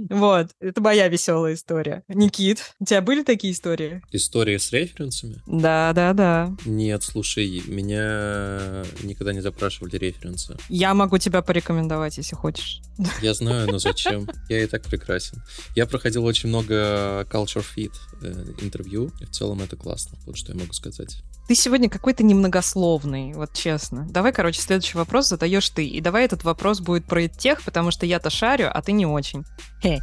Вот. 0.10 0.50
Это 0.60 0.82
моя 0.82 1.08
веселая 1.08 1.54
история. 1.54 2.04
Никит, 2.10 2.74
у 2.80 2.86
тебя 2.86 3.02
были 3.02 3.24
такие 3.24 3.54
истории? 3.54 4.02
Истории 4.12 4.58
с 4.58 4.72
референсами? 4.72 5.42
Да, 5.48 5.94
да, 5.94 6.14
да. 6.14 6.52
Нет, 6.66 7.04
слушай, 7.04 7.64
меня 7.68 8.84
никогда 9.04 9.32
не 9.34 9.40
запрашивали 9.40 9.96
референсы. 9.96 10.58
Я 10.68 10.94
могу 10.94 11.18
тебя 11.18 11.42
порекомендовать, 11.42 12.18
если 12.18 12.36
хочешь. 12.36 12.82
Я 13.22 13.34
знаю, 13.34 13.68
но 13.72 13.78
зачем? 13.80 14.28
Я 14.50 14.64
и 14.64 14.68
так 14.68 14.84
прекрасен. 14.84 15.42
Я 15.76 15.86
проходил 15.86 16.26
очень 16.26 16.41
очень 16.42 16.50
много 16.50 17.24
culture 17.30 17.64
fit 17.64 17.94
э, 18.24 18.34
интервью, 18.62 19.12
и 19.20 19.26
в 19.26 19.30
целом 19.30 19.62
это 19.62 19.76
классно, 19.76 20.18
вот 20.26 20.38
что 20.38 20.54
я 20.54 20.60
могу 20.60 20.74
сказать. 20.74 21.18
Ты 21.48 21.56
сегодня 21.56 21.90
какой-то 21.90 22.24
немногословный, 22.24 23.34
вот 23.34 23.54
честно. 23.54 24.08
Давай, 24.10 24.32
короче, 24.32 24.62
следующий 24.62 24.98
вопрос 24.98 25.28
задаешь 25.28 25.70
ты, 25.70 25.86
и 25.86 26.02
давай 26.02 26.26
этот 26.26 26.44
вопрос 26.44 26.80
будет 26.80 27.06
про 27.06 27.28
тех, 27.28 27.62
потому 27.62 27.92
что 27.92 28.06
я-то 28.06 28.30
шарю, 28.30 28.70
а 28.74 28.82
ты 28.82 28.92
не 28.92 29.06
очень. 29.06 29.44
Хе. 29.84 30.02